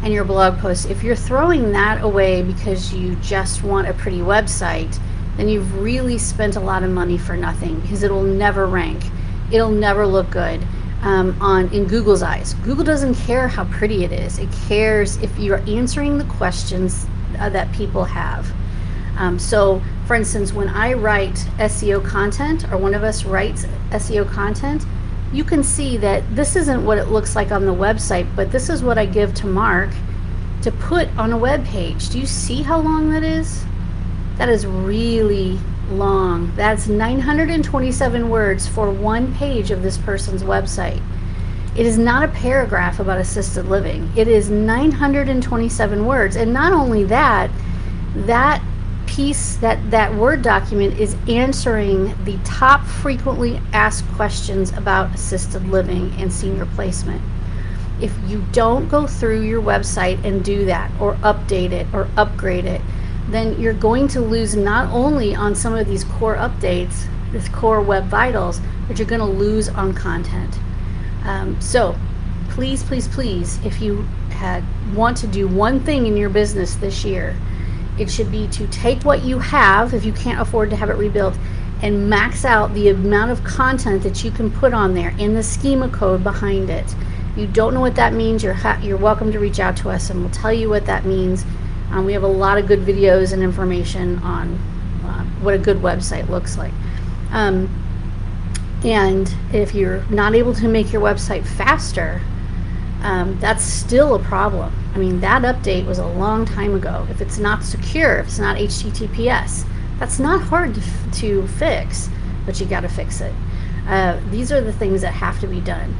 and 0.02 0.12
your 0.12 0.24
blog 0.24 0.58
posts, 0.58 0.84
if 0.84 1.02
you're 1.02 1.16
throwing 1.16 1.72
that 1.72 2.02
away 2.02 2.42
because 2.42 2.92
you 2.92 3.16
just 3.16 3.62
want 3.62 3.88
a 3.88 3.94
pretty 3.94 4.18
website, 4.18 4.98
then 5.38 5.48
you've 5.48 5.80
really 5.80 6.18
spent 6.18 6.56
a 6.56 6.60
lot 6.60 6.82
of 6.82 6.90
money 6.90 7.16
for 7.16 7.36
nothing 7.36 7.80
because 7.80 8.02
it'll 8.02 8.22
never 8.22 8.66
rank. 8.66 9.02
It'll 9.50 9.70
never 9.70 10.06
look 10.06 10.30
good 10.30 10.62
um, 11.02 11.36
on 11.40 11.72
in 11.72 11.86
Google's 11.86 12.22
eyes. 12.22 12.54
Google 12.64 12.84
doesn't 12.84 13.14
care 13.14 13.48
how 13.48 13.64
pretty 13.64 14.04
it 14.04 14.12
is. 14.12 14.38
It 14.38 14.48
cares 14.68 15.16
if 15.18 15.38
you're 15.38 15.62
answering 15.68 16.18
the 16.18 16.24
questions 16.24 17.06
uh, 17.38 17.48
that 17.50 17.72
people 17.72 18.04
have. 18.04 18.52
Um, 19.16 19.38
so, 19.38 19.80
for 20.06 20.14
instance, 20.14 20.52
when 20.52 20.68
I 20.68 20.92
write 20.92 21.34
SEO 21.58 22.04
content, 22.04 22.70
or 22.70 22.76
one 22.76 22.94
of 22.94 23.02
us 23.02 23.24
writes 23.24 23.64
SEO 23.90 24.30
content, 24.30 24.84
you 25.32 25.44
can 25.44 25.64
see 25.64 25.96
that 25.96 26.22
this 26.36 26.56
isn't 26.56 26.84
what 26.84 26.98
it 26.98 27.08
looks 27.08 27.34
like 27.34 27.50
on 27.50 27.66
the 27.66 27.74
website, 27.74 28.26
but 28.36 28.52
this 28.52 28.68
is 28.68 28.82
what 28.82 28.98
I 28.98 29.06
give 29.06 29.34
to 29.34 29.46
Mark 29.46 29.90
to 30.62 30.70
put 30.70 31.08
on 31.18 31.32
a 31.32 31.38
web 31.38 31.64
page. 31.64 32.10
Do 32.10 32.18
you 32.18 32.26
see 32.26 32.62
how 32.62 32.80
long 32.80 33.10
that 33.10 33.22
is? 33.22 33.64
That 34.36 34.48
is 34.48 34.66
really 34.66 35.58
long. 35.90 36.54
That's 36.56 36.86
927 36.86 38.30
words 38.30 38.68
for 38.68 38.90
one 38.90 39.34
page 39.34 39.70
of 39.70 39.82
this 39.82 39.98
person's 39.98 40.42
website. 40.42 41.02
It 41.76 41.86
is 41.86 41.98
not 41.98 42.22
a 42.22 42.28
paragraph 42.28 43.00
about 43.00 43.18
assisted 43.18 43.66
living. 43.66 44.10
It 44.16 44.28
is 44.28 44.48
927 44.48 46.06
words. 46.06 46.36
And 46.36 46.52
not 46.52 46.72
only 46.72 47.04
that, 47.04 47.50
that 48.14 48.62
piece, 49.14 49.56
that, 49.56 49.90
that 49.90 50.12
Word 50.14 50.42
document 50.42 50.98
is 50.98 51.16
answering 51.28 52.14
the 52.24 52.36
top 52.44 52.84
frequently 52.84 53.60
asked 53.72 54.06
questions 54.14 54.72
about 54.72 55.14
assisted 55.14 55.68
living 55.68 56.12
and 56.18 56.32
senior 56.32 56.66
placement. 56.66 57.22
If 58.00 58.12
you 58.26 58.44
don't 58.50 58.88
go 58.88 59.06
through 59.06 59.42
your 59.42 59.62
website 59.62 60.22
and 60.24 60.44
do 60.44 60.64
that, 60.64 60.90
or 61.00 61.14
update 61.16 61.70
it, 61.70 61.86
or 61.94 62.08
upgrade 62.16 62.64
it, 62.64 62.80
then 63.28 63.58
you're 63.60 63.72
going 63.72 64.08
to 64.08 64.20
lose 64.20 64.56
not 64.56 64.92
only 64.92 65.34
on 65.34 65.54
some 65.54 65.74
of 65.74 65.86
these 65.86 66.02
core 66.04 66.36
updates, 66.36 67.06
this 67.30 67.48
core 67.48 67.80
web 67.80 68.06
vitals, 68.06 68.60
but 68.88 68.98
you're 68.98 69.08
going 69.08 69.20
to 69.20 69.26
lose 69.26 69.68
on 69.68 69.94
content. 69.94 70.58
Um, 71.24 71.60
so 71.60 71.96
please, 72.50 72.82
please, 72.82 73.06
please, 73.08 73.64
if 73.64 73.80
you 73.80 74.02
had 74.30 74.64
want 74.94 75.16
to 75.18 75.26
do 75.28 75.46
one 75.46 75.80
thing 75.80 76.06
in 76.06 76.16
your 76.16 76.30
business 76.30 76.74
this 76.74 77.04
year, 77.04 77.36
it 77.98 78.10
should 78.10 78.30
be 78.30 78.48
to 78.48 78.66
take 78.68 79.04
what 79.04 79.24
you 79.24 79.38
have, 79.38 79.94
if 79.94 80.04
you 80.04 80.12
can't 80.12 80.40
afford 80.40 80.70
to 80.70 80.76
have 80.76 80.90
it 80.90 80.96
rebuilt, 80.96 81.36
and 81.82 82.08
max 82.08 82.44
out 82.44 82.72
the 82.74 82.88
amount 82.88 83.30
of 83.30 83.44
content 83.44 84.02
that 84.02 84.24
you 84.24 84.30
can 84.30 84.50
put 84.50 84.72
on 84.72 84.94
there 84.94 85.14
in 85.18 85.34
the 85.34 85.42
schema 85.42 85.88
code 85.88 86.22
behind 86.24 86.70
it. 86.70 86.94
You 87.36 87.46
don't 87.46 87.74
know 87.74 87.80
what 87.80 87.96
that 87.96 88.12
means, 88.12 88.42
you're, 88.42 88.56
you're 88.80 88.96
welcome 88.96 89.32
to 89.32 89.38
reach 89.38 89.60
out 89.60 89.76
to 89.78 89.90
us 89.90 90.10
and 90.10 90.20
we'll 90.20 90.30
tell 90.30 90.52
you 90.52 90.68
what 90.68 90.86
that 90.86 91.04
means 91.04 91.44
um, 91.94 92.04
we 92.04 92.12
have 92.12 92.24
a 92.24 92.28
lot 92.28 92.58
of 92.58 92.66
good 92.66 92.80
videos 92.80 93.32
and 93.32 93.40
information 93.40 94.18
on 94.18 94.54
uh, 95.04 95.24
what 95.42 95.54
a 95.54 95.58
good 95.58 95.76
website 95.78 96.28
looks 96.28 96.58
like. 96.58 96.72
Um, 97.30 97.68
and 98.84 99.32
if 99.52 99.74
you're 99.74 100.04
not 100.06 100.34
able 100.34 100.54
to 100.54 100.66
make 100.66 100.92
your 100.92 101.00
website 101.00 101.46
faster, 101.46 102.20
um, 103.04 103.38
that's 103.38 103.62
still 103.62 104.14
a 104.14 104.18
problem. 104.18 104.74
I 104.94 104.98
mean, 104.98 105.20
that 105.20 105.42
update 105.42 105.86
was 105.86 105.98
a 105.98 106.06
long 106.06 106.44
time 106.44 106.74
ago. 106.74 107.06
If 107.10 107.20
it's 107.20 107.38
not 107.38 107.62
secure, 107.62 108.16
if 108.16 108.26
it's 108.26 108.38
not 108.38 108.56
HTTPS, 108.56 109.66
that's 109.98 110.18
not 110.18 110.42
hard 110.42 110.74
to, 110.74 110.82
to 111.20 111.46
fix, 111.46 112.08
but 112.46 112.58
you 112.58 112.66
got 112.66 112.80
to 112.80 112.88
fix 112.88 113.20
it. 113.20 113.32
Uh, 113.86 114.18
these 114.30 114.50
are 114.50 114.60
the 114.60 114.72
things 114.72 115.02
that 115.02 115.12
have 115.12 115.38
to 115.40 115.46
be 115.46 115.60
done. 115.60 115.94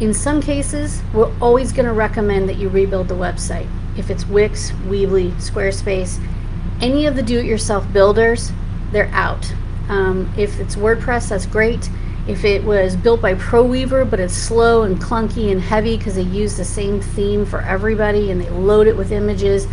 In 0.00 0.14
some 0.14 0.40
cases, 0.40 1.02
we're 1.12 1.32
always 1.40 1.72
going 1.72 1.86
to 1.86 1.92
recommend 1.92 2.48
that 2.48 2.56
you 2.56 2.68
rebuild 2.68 3.08
the 3.08 3.14
website 3.14 3.68
if 3.96 4.10
it's 4.10 4.26
Wix, 4.26 4.70
Weebly, 4.88 5.32
Squarespace, 5.34 6.24
any 6.80 7.06
of 7.06 7.16
the 7.16 7.22
do-it-yourself 7.22 7.92
builders, 7.92 8.50
they're 8.90 9.10
out. 9.12 9.52
Um, 9.88 10.32
if 10.36 10.58
it's 10.58 10.76
WordPress, 10.76 11.28
that's 11.28 11.46
great. 11.46 11.88
If 12.26 12.44
it 12.44 12.64
was 12.64 12.96
built 12.96 13.20
by 13.20 13.34
ProWeaver, 13.34 14.08
but 14.08 14.18
it's 14.18 14.34
slow 14.34 14.84
and 14.84 15.00
clunky 15.00 15.52
and 15.52 15.60
heavy 15.60 15.98
because 15.98 16.14
they 16.14 16.22
use 16.22 16.56
the 16.56 16.64
same 16.64 17.00
theme 17.00 17.44
for 17.44 17.60
everybody 17.60 18.30
and 18.30 18.40
they 18.40 18.48
load 18.48 18.86
it 18.86 18.96
with 18.96 19.12
images 19.12 19.66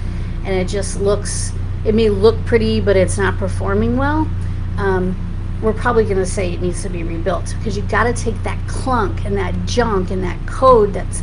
and 0.43 0.49
it 0.49 0.67
just 0.67 0.99
looks, 0.99 1.53
it 1.85 1.95
may 1.95 2.09
look 2.09 2.43
pretty, 2.45 2.81
but 2.81 2.97
it's 2.97 3.17
not 3.17 3.37
performing 3.37 3.95
well, 3.95 4.27
um, 4.77 5.15
we're 5.61 5.73
probably 5.73 6.03
going 6.03 6.17
to 6.17 6.25
say 6.25 6.51
it 6.51 6.61
needs 6.61 6.81
to 6.81 6.89
be 6.89 7.03
rebuilt 7.03 7.55
because 7.57 7.77
you've 7.77 7.89
got 7.89 8.03
to 8.03 8.13
take 8.13 8.41
that 8.43 8.59
clunk 8.67 9.23
and 9.25 9.37
that 9.37 9.55
junk 9.65 10.11
and 10.11 10.23
that 10.23 10.45
code 10.47 10.93
that's, 10.93 11.21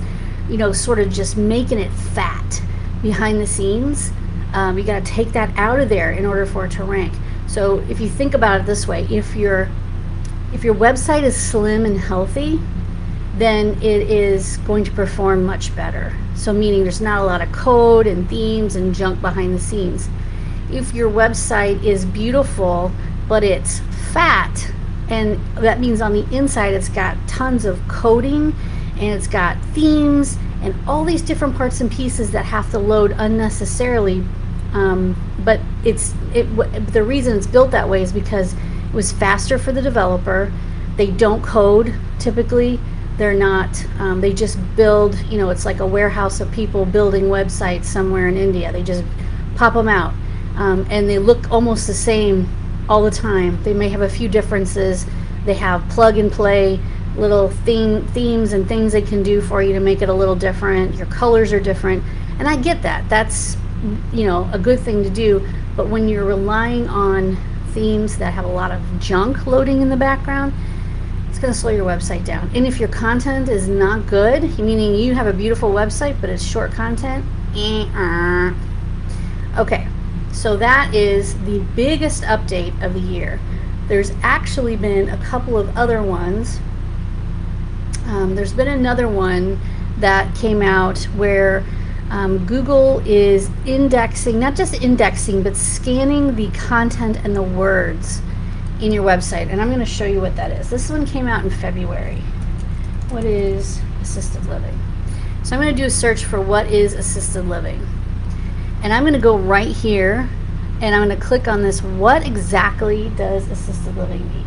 you 0.48 0.56
know, 0.56 0.72
sort 0.72 0.98
of 0.98 1.12
just 1.12 1.36
making 1.36 1.78
it 1.78 1.90
fat 1.90 2.62
behind 3.02 3.40
the 3.40 3.46
scenes. 3.46 4.12
Um, 4.54 4.78
you 4.78 4.84
got 4.84 5.04
to 5.04 5.12
take 5.12 5.32
that 5.32 5.52
out 5.58 5.78
of 5.78 5.88
there 5.88 6.12
in 6.12 6.24
order 6.24 6.46
for 6.46 6.66
it 6.66 6.70
to 6.72 6.84
rank. 6.84 7.12
So 7.48 7.80
if 7.90 8.00
you 8.00 8.08
think 8.08 8.34
about 8.34 8.60
it 8.60 8.66
this 8.66 8.86
way, 8.86 9.06
if 9.10 9.34
your 9.34 9.68
if 10.52 10.64
your 10.64 10.74
website 10.74 11.22
is 11.22 11.36
slim 11.36 11.84
and 11.84 11.98
healthy, 11.98 12.60
then 13.36 13.80
it 13.82 14.10
is 14.10 14.56
going 14.58 14.84
to 14.84 14.90
perform 14.90 15.44
much 15.44 15.74
better. 15.76 16.14
So 16.34 16.52
meaning 16.52 16.82
there's 16.82 17.00
not 17.00 17.20
a 17.20 17.24
lot 17.24 17.40
of 17.40 17.52
code 17.52 18.06
and 18.06 18.28
themes 18.28 18.74
and 18.76 18.94
junk 18.94 19.20
behind 19.20 19.54
the 19.54 19.60
scenes. 19.60 20.08
If 20.70 20.94
your 20.94 21.10
website 21.10 21.82
is 21.84 22.04
beautiful 22.04 22.92
but 23.28 23.44
it's 23.44 23.80
fat 24.12 24.72
and 25.08 25.38
that 25.56 25.80
means 25.80 26.00
on 26.00 26.12
the 26.12 26.26
inside 26.34 26.74
it's 26.74 26.88
got 26.88 27.16
tons 27.28 27.64
of 27.64 27.80
coding 27.88 28.54
and 28.96 29.14
it's 29.14 29.26
got 29.26 29.62
themes 29.74 30.36
and 30.62 30.74
all 30.88 31.04
these 31.04 31.22
different 31.22 31.56
parts 31.56 31.80
and 31.80 31.90
pieces 31.90 32.32
that 32.32 32.44
have 32.44 32.70
to 32.72 32.78
load 32.78 33.14
unnecessarily. 33.16 34.24
Um, 34.72 35.16
but 35.44 35.60
it's 35.84 36.14
it 36.34 36.44
the 36.92 37.02
reason 37.02 37.36
it's 37.36 37.46
built 37.46 37.70
that 37.70 37.88
way 37.88 38.02
is 38.02 38.12
because 38.12 38.54
it 38.88 38.94
was 38.94 39.12
faster 39.12 39.58
for 39.58 39.72
the 39.72 39.82
developer. 39.82 40.52
They 40.96 41.10
don't 41.10 41.42
code 41.42 41.94
typically. 42.18 42.80
They're 43.16 43.34
not. 43.34 43.84
Um, 43.98 44.20
they 44.20 44.32
just 44.32 44.58
build. 44.76 45.18
You 45.24 45.38
know, 45.38 45.50
it's 45.50 45.64
like 45.64 45.80
a 45.80 45.86
warehouse 45.86 46.40
of 46.40 46.50
people 46.52 46.84
building 46.84 47.24
websites 47.24 47.84
somewhere 47.84 48.28
in 48.28 48.36
India. 48.36 48.72
They 48.72 48.82
just 48.82 49.04
pop 49.56 49.74
them 49.74 49.88
out, 49.88 50.14
um, 50.56 50.86
and 50.88 51.08
they 51.08 51.18
look 51.18 51.50
almost 51.50 51.86
the 51.86 51.94
same 51.94 52.48
all 52.88 53.02
the 53.02 53.10
time. 53.10 53.62
They 53.64 53.74
may 53.74 53.88
have 53.88 54.02
a 54.02 54.08
few 54.08 54.28
differences. 54.28 55.04
They 55.44 55.54
have 55.54 55.86
plug 55.88 56.16
and 56.16 56.30
play 56.30 56.80
little 57.16 57.48
theme, 57.48 58.06
themes 58.08 58.52
and 58.52 58.68
things 58.68 58.92
they 58.92 59.02
can 59.02 59.22
do 59.22 59.40
for 59.40 59.62
you 59.62 59.72
to 59.72 59.80
make 59.80 60.02
it 60.02 60.08
a 60.08 60.14
little 60.14 60.36
different. 60.36 60.94
Your 60.94 61.06
colors 61.06 61.52
are 61.52 61.60
different. 61.60 62.02
And 62.38 62.46
I 62.46 62.56
get 62.56 62.82
that. 62.82 63.08
That's, 63.08 63.56
you 64.12 64.26
know, 64.26 64.48
a 64.52 64.58
good 64.58 64.78
thing 64.78 65.02
to 65.02 65.10
do. 65.10 65.46
But 65.76 65.88
when 65.88 66.08
you're 66.08 66.24
relying 66.24 66.88
on 66.88 67.36
themes 67.68 68.18
that 68.18 68.32
have 68.32 68.44
a 68.44 68.48
lot 68.48 68.70
of 68.70 68.82
junk 69.00 69.46
loading 69.46 69.82
in 69.82 69.88
the 69.88 69.96
background, 69.96 70.52
it's 71.28 71.38
going 71.38 71.52
to 71.52 71.58
slow 71.58 71.70
your 71.70 71.86
website 71.86 72.24
down. 72.24 72.50
And 72.54 72.66
if 72.66 72.78
your 72.78 72.88
content 72.88 73.48
is 73.48 73.68
not 73.68 74.06
good, 74.06 74.42
meaning 74.58 74.94
you 74.94 75.14
have 75.14 75.26
a 75.26 75.32
beautiful 75.32 75.70
website 75.70 76.20
but 76.20 76.30
it's 76.30 76.42
short 76.42 76.72
content, 76.72 77.24
uh 77.56 78.54
okay. 79.58 79.86
So 80.32 80.56
that 80.56 80.94
is 80.94 81.34
the 81.44 81.58
biggest 81.74 82.22
update 82.22 82.80
of 82.82 82.94
the 82.94 83.00
year. 83.00 83.40
There's 83.88 84.12
actually 84.22 84.76
been 84.76 85.08
a 85.08 85.16
couple 85.18 85.58
of 85.58 85.76
other 85.76 86.02
ones 86.02 86.60
um, 88.08 88.34
there's 88.34 88.54
been 88.54 88.68
another 88.68 89.06
one 89.06 89.60
that 89.98 90.34
came 90.34 90.62
out 90.62 90.98
where 91.16 91.62
um, 92.10 92.46
Google 92.46 93.00
is 93.00 93.50
indexing, 93.66 94.38
not 94.38 94.56
just 94.56 94.82
indexing, 94.82 95.42
but 95.42 95.56
scanning 95.56 96.34
the 96.36 96.50
content 96.50 97.18
and 97.24 97.36
the 97.36 97.42
words 97.42 98.22
in 98.80 98.92
your 98.92 99.04
website. 99.04 99.48
And 99.50 99.60
I'm 99.60 99.68
going 99.68 99.80
to 99.80 99.86
show 99.86 100.06
you 100.06 100.20
what 100.20 100.36
that 100.36 100.50
is. 100.50 100.70
This 100.70 100.88
one 100.88 101.04
came 101.04 101.26
out 101.26 101.44
in 101.44 101.50
February. 101.50 102.22
What 103.10 103.24
is 103.24 103.80
assisted 104.00 104.44
living? 104.46 104.78
So 105.42 105.56
I'm 105.56 105.62
going 105.62 105.74
to 105.74 105.80
do 105.80 105.86
a 105.86 105.90
search 105.90 106.24
for 106.24 106.40
what 106.40 106.66
is 106.66 106.94
assisted 106.94 107.46
living. 107.46 107.86
And 108.82 108.92
I'm 108.92 109.02
going 109.02 109.14
to 109.14 109.18
go 109.18 109.36
right 109.36 109.68
here 109.68 110.28
and 110.80 110.94
I'm 110.94 111.06
going 111.06 111.18
to 111.18 111.24
click 111.24 111.48
on 111.48 111.62
this. 111.62 111.82
What 111.82 112.26
exactly 112.26 113.10
does 113.16 113.48
assisted 113.50 113.96
living 113.96 114.26
mean? 114.28 114.44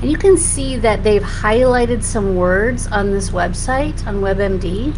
And 0.00 0.10
you 0.10 0.16
can 0.16 0.36
see 0.36 0.76
that 0.76 1.02
they've 1.02 1.22
highlighted 1.22 2.02
some 2.02 2.36
words 2.36 2.86
on 2.88 3.10
this 3.10 3.30
website, 3.30 4.06
on 4.06 4.16
WebMD. 4.16 4.96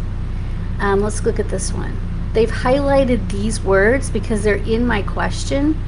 Um, 0.81 0.99
let's 0.99 1.23
look 1.23 1.39
at 1.39 1.47
this 1.47 1.71
one. 1.71 1.95
They've 2.33 2.49
highlighted 2.49 3.29
these 3.31 3.61
words 3.61 4.09
because 4.09 4.43
they're 4.43 4.55
in 4.55 4.85
my 4.85 5.03
question, 5.03 5.79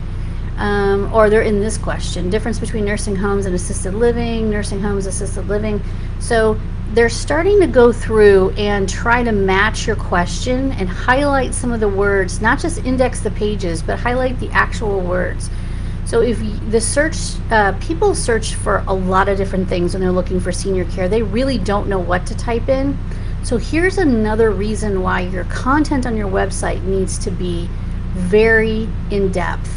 um, 0.57 1.11
or 1.13 1.29
they're 1.29 1.41
in 1.41 1.59
this 1.59 1.77
question. 1.77 2.29
Difference 2.29 2.59
between 2.59 2.85
nursing 2.85 3.15
homes 3.15 3.45
and 3.45 3.55
assisted 3.55 3.95
living, 3.95 4.49
nursing 4.49 4.79
homes, 4.79 5.07
assisted 5.07 5.47
living. 5.47 5.81
So 6.19 6.59
they're 6.93 7.09
starting 7.09 7.59
to 7.61 7.67
go 7.67 7.91
through 7.91 8.51
and 8.51 8.87
try 8.87 9.23
to 9.23 9.31
match 9.31 9.87
your 9.87 9.95
question 9.95 10.73
and 10.73 10.87
highlight 10.87 11.55
some 11.55 11.71
of 11.71 11.79
the 11.79 11.89
words, 11.89 12.39
not 12.39 12.59
just 12.59 12.85
index 12.85 13.19
the 13.19 13.31
pages, 13.31 13.81
but 13.81 13.97
highlight 13.97 14.39
the 14.39 14.49
actual 14.49 15.01
words. 15.01 15.49
So 16.05 16.21
if 16.21 16.39
the 16.69 16.79
search, 16.79 17.17
uh, 17.49 17.71
people 17.79 18.13
search 18.13 18.53
for 18.53 18.83
a 18.87 18.93
lot 18.93 19.29
of 19.29 19.37
different 19.37 19.67
things 19.67 19.93
when 19.93 20.01
they're 20.01 20.11
looking 20.11 20.39
for 20.39 20.51
senior 20.51 20.85
care. 20.85 21.09
They 21.09 21.23
really 21.23 21.57
don't 21.57 21.87
know 21.87 21.97
what 21.97 22.27
to 22.27 22.35
type 22.37 22.69
in. 22.69 22.95
So 23.43 23.57
here's 23.57 23.97
another 23.97 24.51
reason 24.51 25.01
why 25.01 25.21
your 25.21 25.43
content 25.45 26.05
on 26.05 26.15
your 26.15 26.29
website 26.29 26.81
needs 26.83 27.17
to 27.19 27.29
be 27.29 27.69
very 28.13 28.87
in 29.11 29.33
depth. 29.33 29.69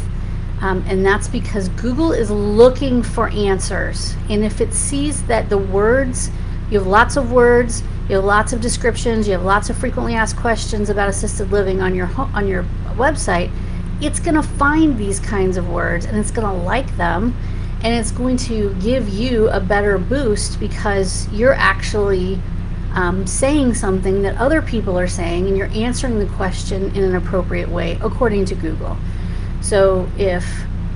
Um, 0.61 0.85
and 0.87 1.05
that's 1.05 1.27
because 1.27 1.67
Google 1.69 2.13
is 2.13 2.31
looking 2.31 3.03
for 3.03 3.27
answers. 3.27 4.15
And 4.29 4.43
if 4.43 4.61
it 4.61 4.73
sees 4.73 5.21
that 5.23 5.49
the 5.49 5.57
words, 5.57 6.31
you 6.71 6.79
have 6.79 6.87
lots 6.87 7.17
of 7.17 7.33
words, 7.33 7.83
you 8.07 8.15
have 8.15 8.23
lots 8.23 8.53
of 8.53 8.61
descriptions, 8.61 9.27
you 9.27 9.33
have 9.33 9.43
lots 9.43 9.69
of 9.69 9.77
frequently 9.77 10.15
asked 10.15 10.37
questions 10.37 10.89
about 10.89 11.09
assisted 11.09 11.51
living 11.51 11.81
on 11.81 11.93
your 11.93 12.09
on 12.33 12.47
your 12.47 12.63
website, 12.95 13.51
it's 14.01 14.19
going 14.21 14.35
to 14.35 14.43
find 14.43 14.97
these 14.97 15.19
kinds 15.19 15.57
of 15.57 15.69
words 15.69 16.05
and 16.05 16.17
it's 16.17 16.31
going 16.31 16.47
to 16.47 16.63
like 16.63 16.95
them 16.95 17.35
and 17.83 17.93
it's 17.93 18.11
going 18.11 18.37
to 18.37 18.73
give 18.75 19.09
you 19.09 19.49
a 19.49 19.59
better 19.59 19.97
boost 19.97 20.59
because 20.59 21.27
you're 21.31 21.53
actually 21.53 22.39
um, 22.97 23.27
saying 23.27 23.75
something 23.75 24.23
that 24.23 24.35
other 24.37 24.59
people 24.59 24.97
are 24.97 25.07
saying 25.07 25.47
and 25.47 25.55
you're 25.55 25.67
answering 25.67 26.17
the 26.17 26.25
question 26.35 26.95
in 26.95 27.03
an 27.03 27.15
appropriate 27.15 27.69
way 27.69 27.99
according 28.01 28.43
to 28.45 28.55
Google. 28.55 28.97
So 29.61 30.09
if 30.17 30.43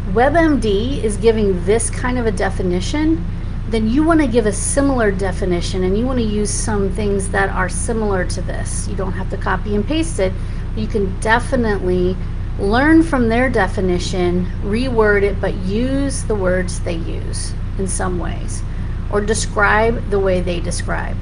WebMD 0.08 1.04
is 1.04 1.16
giving 1.18 1.64
this 1.64 1.92
kind 1.92 2.18
of 2.18 2.26
a 2.26 2.32
definition, 2.32 3.24
then 3.70 3.88
you 3.88 4.04
want 4.04 4.20
to 4.20 4.26
give 4.26 4.48
a 4.48 4.52
similar 4.52 5.12
definition 5.12 5.84
and 5.84 5.96
you 5.96 6.08
want 6.08 6.18
to 6.18 6.26
use 6.26 6.50
some 6.50 6.90
things 6.90 7.30
that 7.30 7.52
are 7.52 7.70
similar 7.70 8.26
to 8.26 8.42
this. 8.42 8.88
You 8.88 8.96
don't 8.96 9.14
have 9.14 9.30
to 9.30 9.38
copy 9.38 9.76
and 9.76 9.86
paste 9.86 10.20
it. 10.20 10.34
You 10.76 10.88
can 10.88 11.20
definitely 11.20 12.18
learn 12.58 13.04
from 13.04 13.30
their 13.30 13.48
definition, 13.48 14.48
reword 14.64 15.22
it, 15.22 15.40
but 15.40 15.54
use 15.58 16.24
the 16.24 16.36
words 16.36 16.80
they 16.80 16.96
use 16.96 17.54
in 17.78 17.88
some 17.88 18.18
ways 18.18 18.64
or 19.12 19.22
describe 19.22 20.10
the 20.10 20.20
way 20.20 20.42
they 20.42 20.60
describe. 20.60 21.16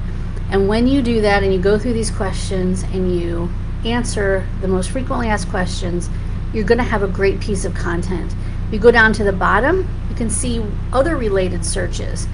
And 0.50 0.68
when 0.68 0.88
you 0.88 1.00
do 1.00 1.20
that 1.20 1.42
and 1.42 1.52
you 1.52 1.60
go 1.60 1.78
through 1.78 1.92
these 1.92 2.10
questions 2.10 2.82
and 2.82 3.18
you 3.18 3.48
answer 3.84 4.46
the 4.60 4.68
most 4.68 4.90
frequently 4.90 5.28
asked 5.28 5.48
questions, 5.48 6.10
you're 6.52 6.64
going 6.64 6.78
to 6.78 6.84
have 6.84 7.02
a 7.02 7.08
great 7.08 7.40
piece 7.40 7.64
of 7.64 7.74
content. 7.74 8.34
You 8.72 8.78
go 8.78 8.90
down 8.90 9.12
to 9.14 9.24
the 9.24 9.32
bottom, 9.32 9.88
you 10.08 10.16
can 10.16 10.28
see 10.28 10.64
other 10.92 11.16
related 11.16 11.64
searches. 11.64 12.26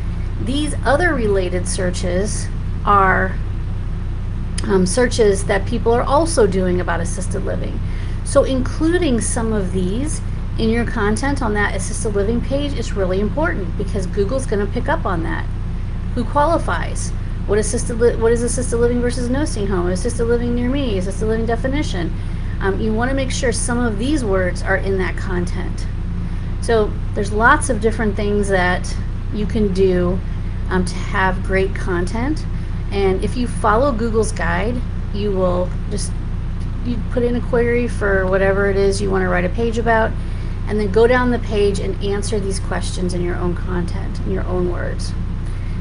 These 0.42 0.74
other 0.84 1.14
related 1.14 1.68
searches 1.68 2.46
are 2.84 3.36
um, 4.64 4.86
searches 4.86 5.44
that 5.44 5.66
people 5.66 5.92
are 5.92 6.02
also 6.02 6.46
doing 6.46 6.80
about 6.80 7.00
assisted 7.00 7.44
living. 7.44 7.78
So 8.24 8.44
including 8.44 9.20
some 9.20 9.52
of 9.52 9.72
these 9.72 10.20
in 10.58 10.70
your 10.70 10.86
content 10.86 11.42
on 11.42 11.52
that 11.54 11.74
assisted 11.74 12.14
living 12.14 12.40
page 12.40 12.72
is 12.72 12.92
really 12.92 13.20
important 13.20 13.76
because 13.76 14.06
Google's 14.06 14.46
going 14.46 14.64
to 14.64 14.72
pick 14.72 14.88
up 14.88 15.04
on 15.04 15.22
that. 15.22 15.44
Who 16.14 16.24
qualifies? 16.24 17.12
What 17.46 17.58
assisted 17.58 18.00
li- 18.00 18.16
what 18.16 18.32
is 18.32 18.42
assisted 18.42 18.78
living 18.78 19.00
versus 19.00 19.30
nursing 19.30 19.68
home? 19.68 19.86
Assisted 19.86 20.24
living 20.24 20.54
near 20.54 20.68
me? 20.68 20.98
Is 20.98 21.06
Assisted 21.06 21.26
living 21.26 21.46
definition? 21.46 22.12
Um, 22.60 22.80
you 22.80 22.92
want 22.92 23.10
to 23.10 23.14
make 23.14 23.30
sure 23.30 23.52
some 23.52 23.78
of 23.78 23.98
these 23.98 24.24
words 24.24 24.62
are 24.62 24.78
in 24.78 24.98
that 24.98 25.16
content. 25.16 25.86
So 26.60 26.90
there's 27.14 27.30
lots 27.30 27.70
of 27.70 27.80
different 27.80 28.16
things 28.16 28.48
that 28.48 28.92
you 29.32 29.46
can 29.46 29.72
do 29.72 30.18
um, 30.70 30.84
to 30.84 30.94
have 30.94 31.44
great 31.44 31.74
content. 31.74 32.44
And 32.90 33.22
if 33.22 33.36
you 33.36 33.46
follow 33.46 33.92
Google's 33.92 34.32
guide, 34.32 34.80
you 35.14 35.30
will 35.30 35.70
just 35.90 36.10
you 36.84 37.00
put 37.10 37.22
in 37.22 37.36
a 37.36 37.40
query 37.40 37.86
for 37.86 38.26
whatever 38.26 38.68
it 38.70 38.76
is 38.76 39.00
you 39.00 39.10
want 39.10 39.22
to 39.22 39.28
write 39.28 39.44
a 39.44 39.48
page 39.50 39.78
about, 39.78 40.10
and 40.66 40.80
then 40.80 40.90
go 40.90 41.06
down 41.06 41.30
the 41.30 41.38
page 41.40 41.78
and 41.78 42.02
answer 42.02 42.40
these 42.40 42.58
questions 42.58 43.14
in 43.14 43.22
your 43.22 43.36
own 43.36 43.54
content, 43.54 44.18
in 44.20 44.32
your 44.32 44.44
own 44.44 44.70
words. 44.70 45.12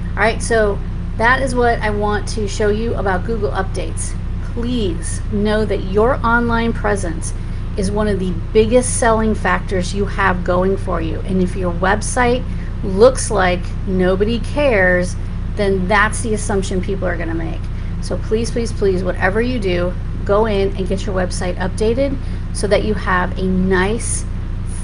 All 0.09 0.17
right, 0.17 0.41
so 0.41 0.79
that 1.17 1.41
is 1.41 1.55
what 1.55 1.79
I 1.79 1.89
want 1.89 2.27
to 2.29 2.47
show 2.47 2.69
you 2.69 2.93
about 2.95 3.25
Google 3.25 3.51
Updates. 3.51 4.15
Please 4.53 5.21
know 5.31 5.63
that 5.65 5.83
your 5.83 6.15
online 6.25 6.73
presence 6.73 7.33
is 7.77 7.91
one 7.91 8.07
of 8.07 8.19
the 8.19 8.31
biggest 8.53 8.99
selling 8.99 9.35
factors 9.35 9.93
you 9.93 10.05
have 10.05 10.43
going 10.43 10.77
for 10.77 11.01
you. 11.01 11.19
And 11.21 11.41
if 11.41 11.55
your 11.55 11.73
website 11.73 12.43
looks 12.83 13.31
like 13.31 13.61
nobody 13.87 14.39
cares, 14.39 15.15
then 15.55 15.87
that's 15.87 16.21
the 16.21 16.33
assumption 16.33 16.81
people 16.81 17.07
are 17.07 17.15
going 17.15 17.29
to 17.29 17.35
make. 17.35 17.61
So 18.01 18.17
please, 18.17 18.51
please, 18.51 18.71
please, 18.71 19.03
whatever 19.03 19.41
you 19.41 19.59
do, 19.59 19.93
go 20.25 20.45
in 20.45 20.75
and 20.75 20.87
get 20.87 21.05
your 21.05 21.15
website 21.15 21.55
updated 21.55 22.17
so 22.53 22.67
that 22.67 22.83
you 22.83 22.93
have 22.93 23.37
a 23.37 23.43
nice, 23.43 24.25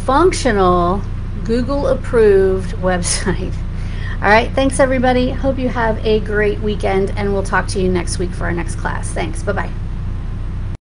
functional, 0.05 1.01
Google 1.43 1.87
approved 1.87 2.71
website. 2.77 3.53
All 4.21 4.29
right, 4.29 4.51
thanks 4.51 4.79
everybody. 4.79 5.31
Hope 5.31 5.57
you 5.57 5.67
have 5.69 5.97
a 6.05 6.19
great 6.19 6.59
weekend, 6.59 7.09
and 7.17 7.33
we'll 7.33 7.41
talk 7.41 7.67
to 7.69 7.81
you 7.81 7.89
next 7.89 8.19
week 8.19 8.29
for 8.29 8.43
our 8.43 8.51
next 8.51 8.75
class. 8.75 9.09
Thanks. 9.09 9.41
Bye 9.41 9.53
bye. 9.53 9.71